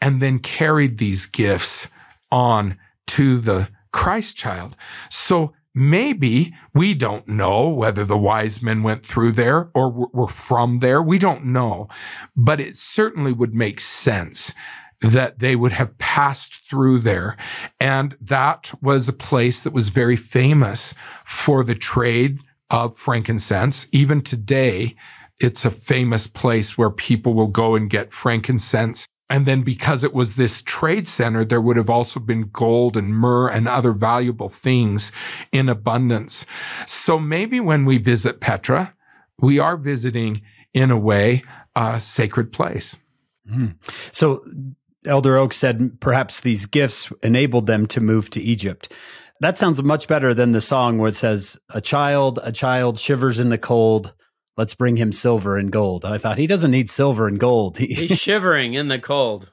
and 0.00 0.20
then 0.20 0.38
carried 0.38 0.98
these 0.98 1.26
gifts 1.26 1.88
on 2.30 2.76
to 3.06 3.38
the 3.38 3.68
Christ 3.92 4.36
child. 4.36 4.76
So 5.10 5.54
maybe 5.74 6.54
we 6.74 6.94
don't 6.94 7.26
know 7.28 7.68
whether 7.68 8.04
the 8.04 8.18
wise 8.18 8.62
men 8.62 8.82
went 8.82 9.04
through 9.04 9.32
there 9.32 9.70
or 9.74 9.90
were 9.90 10.28
from 10.28 10.78
there. 10.78 11.02
We 11.02 11.18
don't 11.18 11.46
know, 11.46 11.88
but 12.36 12.60
it 12.60 12.76
certainly 12.76 13.32
would 13.32 13.54
make 13.54 13.80
sense 13.80 14.52
that 15.00 15.38
they 15.38 15.54
would 15.54 15.72
have 15.72 15.98
passed 15.98 16.68
through 16.68 17.00
there. 17.00 17.36
And 17.78 18.16
that 18.20 18.72
was 18.82 19.08
a 19.08 19.12
place 19.12 19.62
that 19.62 19.72
was 19.72 19.90
very 19.90 20.16
famous 20.16 20.94
for 21.26 21.62
the 21.62 21.74
trade 21.74 22.38
of 22.70 22.96
frankincense. 22.96 23.86
Even 23.92 24.22
today, 24.22 24.96
it's 25.38 25.64
a 25.64 25.70
famous 25.70 26.26
place 26.26 26.78
where 26.78 26.90
people 26.90 27.34
will 27.34 27.46
go 27.48 27.74
and 27.74 27.90
get 27.90 28.12
frankincense. 28.12 29.06
And 29.28 29.44
then 29.44 29.62
because 29.62 30.04
it 30.04 30.14
was 30.14 30.36
this 30.36 30.62
trade 30.62 31.08
center, 31.08 31.44
there 31.44 31.60
would 31.60 31.76
have 31.76 31.90
also 31.90 32.20
been 32.20 32.50
gold 32.52 32.96
and 32.96 33.14
myrrh 33.14 33.48
and 33.48 33.66
other 33.66 33.92
valuable 33.92 34.48
things 34.48 35.10
in 35.50 35.68
abundance. 35.68 36.46
So 36.86 37.18
maybe 37.18 37.58
when 37.58 37.84
we 37.84 37.98
visit 37.98 38.40
Petra, 38.40 38.94
we 39.40 39.58
are 39.58 39.76
visiting 39.76 40.42
in 40.72 40.90
a 40.90 40.98
way 40.98 41.42
a 41.74 41.98
sacred 41.98 42.52
place. 42.52 42.96
Mm. 43.50 43.76
So 44.12 44.44
Elder 45.06 45.36
Oak 45.36 45.52
said 45.52 46.00
perhaps 46.00 46.40
these 46.40 46.66
gifts 46.66 47.10
enabled 47.22 47.66
them 47.66 47.86
to 47.88 48.00
move 48.00 48.30
to 48.30 48.40
Egypt. 48.40 48.92
That 49.40 49.58
sounds 49.58 49.82
much 49.82 50.08
better 50.08 50.34
than 50.34 50.52
the 50.52 50.60
song 50.60 50.98
where 50.98 51.10
it 51.10 51.16
says, 51.16 51.58
A 51.74 51.80
child, 51.80 52.38
a 52.42 52.52
child 52.52 52.98
shivers 52.98 53.38
in 53.38 53.50
the 53.50 53.58
cold, 53.58 54.14
let's 54.56 54.74
bring 54.74 54.96
him 54.96 55.12
silver 55.12 55.56
and 55.56 55.70
gold. 55.70 56.04
And 56.04 56.14
I 56.14 56.18
thought, 56.18 56.38
he 56.38 56.46
doesn't 56.46 56.70
need 56.70 56.90
silver 56.90 57.28
and 57.28 57.38
gold. 57.38 57.78
He's 57.78 58.18
shivering 58.18 58.74
in 58.74 58.88
the 58.88 58.98
cold. 58.98 59.50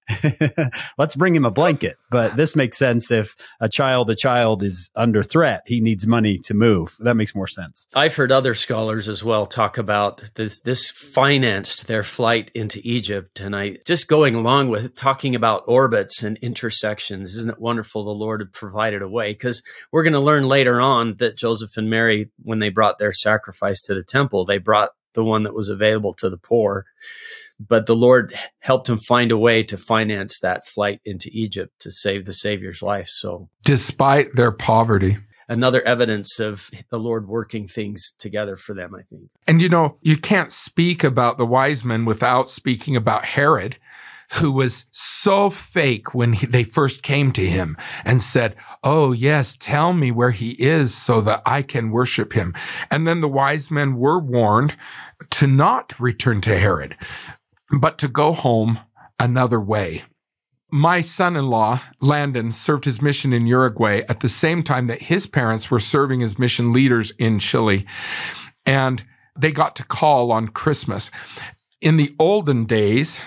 let's 0.97 1.15
bring 1.15 1.35
him 1.35 1.45
a 1.45 1.51
blanket. 1.51 1.97
But 2.09 2.37
this 2.37 2.55
makes 2.55 2.77
sense 2.77 3.11
if 3.11 3.35
a 3.59 3.67
child, 3.67 4.09
a 4.09 4.15
child 4.15 4.63
is 4.63 4.89
under 4.95 5.23
threat, 5.23 5.63
he 5.65 5.81
needs 5.81 6.07
money 6.07 6.37
to 6.39 6.53
move. 6.53 6.95
That 6.99 7.15
makes 7.15 7.35
more 7.35 7.47
sense. 7.47 7.87
I've 7.93 8.15
heard 8.15 8.31
other 8.31 8.53
scholars 8.53 9.09
as 9.09 9.23
well 9.23 9.45
talk 9.45 9.77
about 9.77 10.23
this, 10.35 10.59
this 10.61 10.89
financed 10.89 11.87
their 11.87 12.03
flight 12.03 12.51
into 12.53 12.79
Egypt. 12.83 13.39
And 13.39 13.55
I 13.55 13.77
just 13.85 14.07
going 14.07 14.35
along 14.35 14.69
with 14.69 14.95
talking 14.95 15.35
about 15.35 15.63
orbits 15.67 16.23
and 16.23 16.37
intersections. 16.37 17.35
Isn't 17.35 17.51
it 17.51 17.59
wonderful 17.59 18.05
the 18.05 18.11
Lord 18.11 18.41
had 18.41 18.53
provided 18.53 19.01
a 19.01 19.07
way? 19.07 19.33
Because 19.33 19.61
we're 19.91 20.03
going 20.03 20.13
to 20.13 20.19
learn 20.19 20.47
later 20.47 20.79
on 20.79 21.15
that 21.17 21.37
Joseph 21.37 21.75
and 21.77 21.89
Mary, 21.89 22.29
when 22.41 22.59
they 22.59 22.69
brought 22.69 22.99
their 22.99 23.13
sacrifice 23.13 23.81
to 23.81 23.93
the 23.93 24.03
temple, 24.03 24.45
they 24.45 24.57
brought 24.57 24.92
the 25.13 25.23
one 25.23 25.43
that 25.43 25.55
was 25.55 25.69
available 25.69 26.13
to 26.15 26.29
the 26.29 26.37
poor. 26.37 26.85
But 27.59 27.85
the 27.85 27.95
Lord 27.95 28.33
helped 28.59 28.89
him 28.89 28.97
find 28.97 29.31
a 29.31 29.37
way 29.37 29.63
to 29.63 29.77
finance 29.77 30.39
that 30.39 30.65
flight 30.65 30.99
into 31.05 31.29
Egypt 31.31 31.73
to 31.79 31.91
save 31.91 32.25
the 32.25 32.33
Savior's 32.33 32.81
life. 32.81 33.07
So, 33.09 33.49
despite 33.63 34.35
their 34.35 34.51
poverty, 34.51 35.17
another 35.47 35.81
evidence 35.83 36.39
of 36.39 36.69
the 36.89 36.97
Lord 36.97 37.27
working 37.27 37.67
things 37.67 38.11
together 38.17 38.55
for 38.55 38.73
them, 38.73 38.95
I 38.95 39.03
think. 39.03 39.29
And 39.47 39.61
you 39.61 39.69
know, 39.69 39.97
you 40.01 40.17
can't 40.17 40.51
speak 40.51 41.03
about 41.03 41.37
the 41.37 41.45
wise 41.45 41.85
men 41.85 42.05
without 42.05 42.49
speaking 42.49 42.95
about 42.95 43.25
Herod 43.25 43.77
who 44.35 44.51
was 44.51 44.85
so 44.91 45.49
fake 45.49 46.13
when 46.13 46.33
he, 46.33 46.45
they 46.45 46.63
first 46.63 47.03
came 47.03 47.31
to 47.31 47.45
him 47.45 47.77
and 48.03 48.21
said, 48.21 48.55
Oh, 48.83 49.11
yes, 49.11 49.55
tell 49.59 49.93
me 49.93 50.11
where 50.11 50.31
he 50.31 50.51
is 50.51 50.95
so 50.95 51.21
that 51.21 51.41
I 51.45 51.61
can 51.61 51.91
worship 51.91 52.33
him. 52.33 52.53
And 52.89 53.07
then 53.07 53.21
the 53.21 53.27
wise 53.27 53.69
men 53.69 53.95
were 53.95 54.19
warned 54.19 54.75
to 55.31 55.47
not 55.47 55.99
return 55.99 56.41
to 56.41 56.57
Herod, 56.57 56.95
but 57.71 57.97
to 57.99 58.07
go 58.07 58.33
home 58.33 58.79
another 59.19 59.59
way. 59.59 60.03
My 60.71 61.01
son 61.01 61.35
in 61.35 61.47
law, 61.47 61.81
Landon, 62.01 62.51
served 62.51 62.85
his 62.85 63.01
mission 63.01 63.31
in 63.31 63.45
Uruguay 63.45 64.01
at 64.09 64.21
the 64.21 64.29
same 64.29 64.63
time 64.63 64.87
that 64.87 65.03
his 65.03 65.27
parents 65.27 65.69
were 65.69 65.79
serving 65.79 66.23
as 66.23 66.39
mission 66.39 66.73
leaders 66.73 67.11
in 67.19 67.37
Chile. 67.37 67.85
And 68.65 69.03
they 69.37 69.51
got 69.51 69.75
to 69.75 69.85
call 69.85 70.31
on 70.31 70.47
Christmas. 70.47 71.11
In 71.79 71.97
the 71.97 72.15
olden 72.17 72.65
days, 72.65 73.21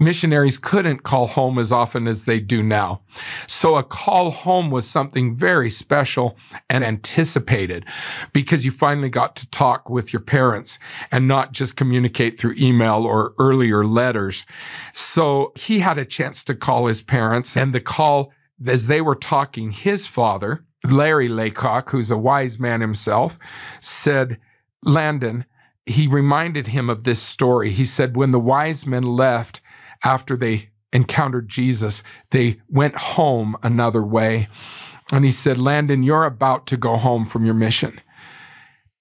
missionaries 0.00 0.58
couldn't 0.58 1.02
call 1.02 1.26
home 1.28 1.58
as 1.58 1.70
often 1.70 2.08
as 2.08 2.24
they 2.24 2.40
do 2.40 2.62
now. 2.62 3.02
So 3.46 3.76
a 3.76 3.84
call 3.84 4.30
home 4.30 4.70
was 4.70 4.88
something 4.88 5.36
very 5.36 5.70
special 5.70 6.36
and 6.68 6.82
anticipated 6.82 7.84
because 8.32 8.64
you 8.64 8.70
finally 8.70 9.10
got 9.10 9.36
to 9.36 9.50
talk 9.50 9.90
with 9.90 10.12
your 10.12 10.20
parents 10.20 10.78
and 11.12 11.28
not 11.28 11.52
just 11.52 11.76
communicate 11.76 12.38
through 12.38 12.54
email 12.58 13.04
or 13.04 13.34
earlier 13.38 13.84
letters. 13.84 14.46
So 14.94 15.52
he 15.54 15.80
had 15.80 15.98
a 15.98 16.04
chance 16.04 16.42
to 16.44 16.54
call 16.54 16.86
his 16.86 17.02
parents 17.02 17.56
and 17.56 17.74
the 17.74 17.80
call 17.80 18.32
as 18.66 18.86
they 18.86 19.00
were 19.00 19.14
talking, 19.14 19.70
his 19.70 20.06
father, 20.06 20.64
Larry 20.88 21.28
Laycock, 21.28 21.90
who's 21.90 22.10
a 22.10 22.18
wise 22.18 22.58
man 22.58 22.80
himself, 22.80 23.38
said, 23.80 24.38
Landon, 24.82 25.44
he 25.86 26.06
reminded 26.06 26.68
him 26.68 26.88
of 26.88 27.04
this 27.04 27.20
story. 27.20 27.70
He 27.70 27.84
said, 27.84 28.16
when 28.16 28.32
the 28.32 28.40
wise 28.40 28.86
men 28.86 29.02
left, 29.02 29.60
after 30.04 30.36
they 30.36 30.70
encountered 30.92 31.48
Jesus, 31.48 32.02
they 32.30 32.60
went 32.68 32.96
home 32.96 33.56
another 33.62 34.02
way. 34.02 34.48
And 35.12 35.24
he 35.24 35.30
said, 35.30 35.58
Landon, 35.58 36.02
you're 36.02 36.24
about 36.24 36.66
to 36.68 36.76
go 36.76 36.96
home 36.96 37.26
from 37.26 37.44
your 37.44 37.54
mission. 37.54 38.00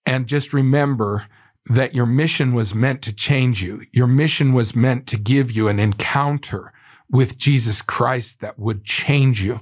And 0.05 0.27
just 0.27 0.53
remember 0.53 1.27
that 1.65 1.93
your 1.93 2.05
mission 2.05 2.53
was 2.53 2.73
meant 2.73 3.01
to 3.03 3.13
change 3.13 3.61
you. 3.63 3.83
Your 3.93 4.07
mission 4.07 4.53
was 4.53 4.75
meant 4.75 5.05
to 5.07 5.17
give 5.17 5.51
you 5.51 5.67
an 5.67 5.79
encounter 5.79 6.73
with 7.11 7.37
Jesus 7.37 7.81
Christ 7.81 8.39
that 8.41 8.57
would 8.57 8.83
change 8.83 9.43
you. 9.43 9.61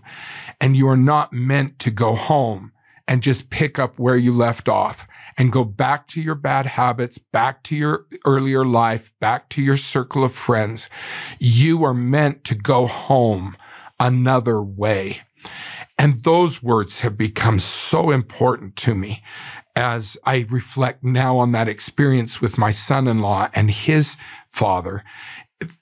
And 0.62 0.76
you 0.76 0.88
are 0.88 0.98
not 0.98 1.34
meant 1.34 1.80
to 1.80 1.92
go 1.92 2.16
home 2.16 2.72
and 3.08 3.24
just 3.24 3.50
pick 3.50 3.80
up 3.80 3.98
where 3.98 4.18
you 4.18 4.32
left 4.32 4.68
off 4.68 5.08
and 5.38 5.52
go 5.52 5.64
back 5.64 6.08
to 6.08 6.22
your 6.22 6.36
bad 6.36 6.66
habits, 6.66 7.18
back 7.18 7.64
to 7.64 7.76
your 7.76 8.06
earlier 8.26 8.66
life, 8.66 9.12
back 9.20 9.50
to 9.50 9.62
your 9.62 9.78
circle 9.78 10.24
of 10.24 10.34
friends. 10.34 10.90
You 11.40 11.84
are 11.84 11.94
meant 11.94 12.44
to 12.46 12.56
go 12.56 12.88
home 12.88 13.56
another 14.00 14.62
way. 14.62 15.22
And 15.98 16.18
those 16.18 16.62
words 16.62 17.02
have 17.02 17.18
become 17.18 17.60
so 17.60 18.12
important 18.12 18.76
to 18.78 18.94
me 18.94 19.24
as 19.76 20.18
I 20.26 20.48
reflect 20.50 21.04
now 21.04 21.38
on 21.38 21.52
that 21.54 21.70
experience 21.70 22.42
with 22.42 22.58
my 22.58 22.72
son 22.72 23.08
in 23.08 23.22
law 23.22 23.50
and 23.54 23.72
his 23.72 24.18
father. 24.50 25.04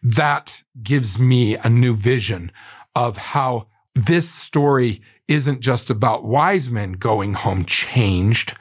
That 0.03 0.63
gives 0.83 1.17
me 1.17 1.55
a 1.55 1.69
new 1.69 1.95
vision 1.95 2.51
of 2.95 3.17
how 3.17 3.67
this 3.93 4.29
story 4.29 5.01
isn't 5.27 5.61
just 5.61 5.89
about 5.89 6.25
wise 6.25 6.69
men 6.69 6.93
going 6.93 7.33
home 7.33 7.65
changed, 7.65 8.55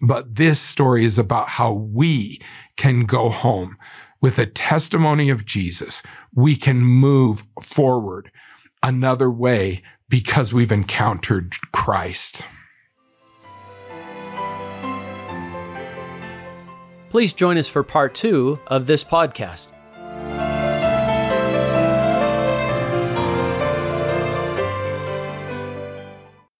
but 0.00 0.36
this 0.36 0.60
story 0.60 1.04
is 1.04 1.18
about 1.18 1.50
how 1.50 1.72
we 1.72 2.40
can 2.76 3.04
go 3.04 3.30
home 3.30 3.76
with 4.20 4.38
a 4.38 4.46
testimony 4.46 5.30
of 5.30 5.44
Jesus. 5.44 6.02
We 6.34 6.56
can 6.56 6.78
move 6.78 7.44
forward 7.62 8.30
another 8.82 9.30
way 9.30 9.82
because 10.08 10.52
we've 10.52 10.72
encountered 10.72 11.54
Christ. 11.72 12.42
Please 17.10 17.32
join 17.32 17.56
us 17.56 17.68
for 17.68 17.82
part 17.82 18.14
two 18.14 18.58
of 18.66 18.86
this 18.86 19.02
podcast. 19.02 19.68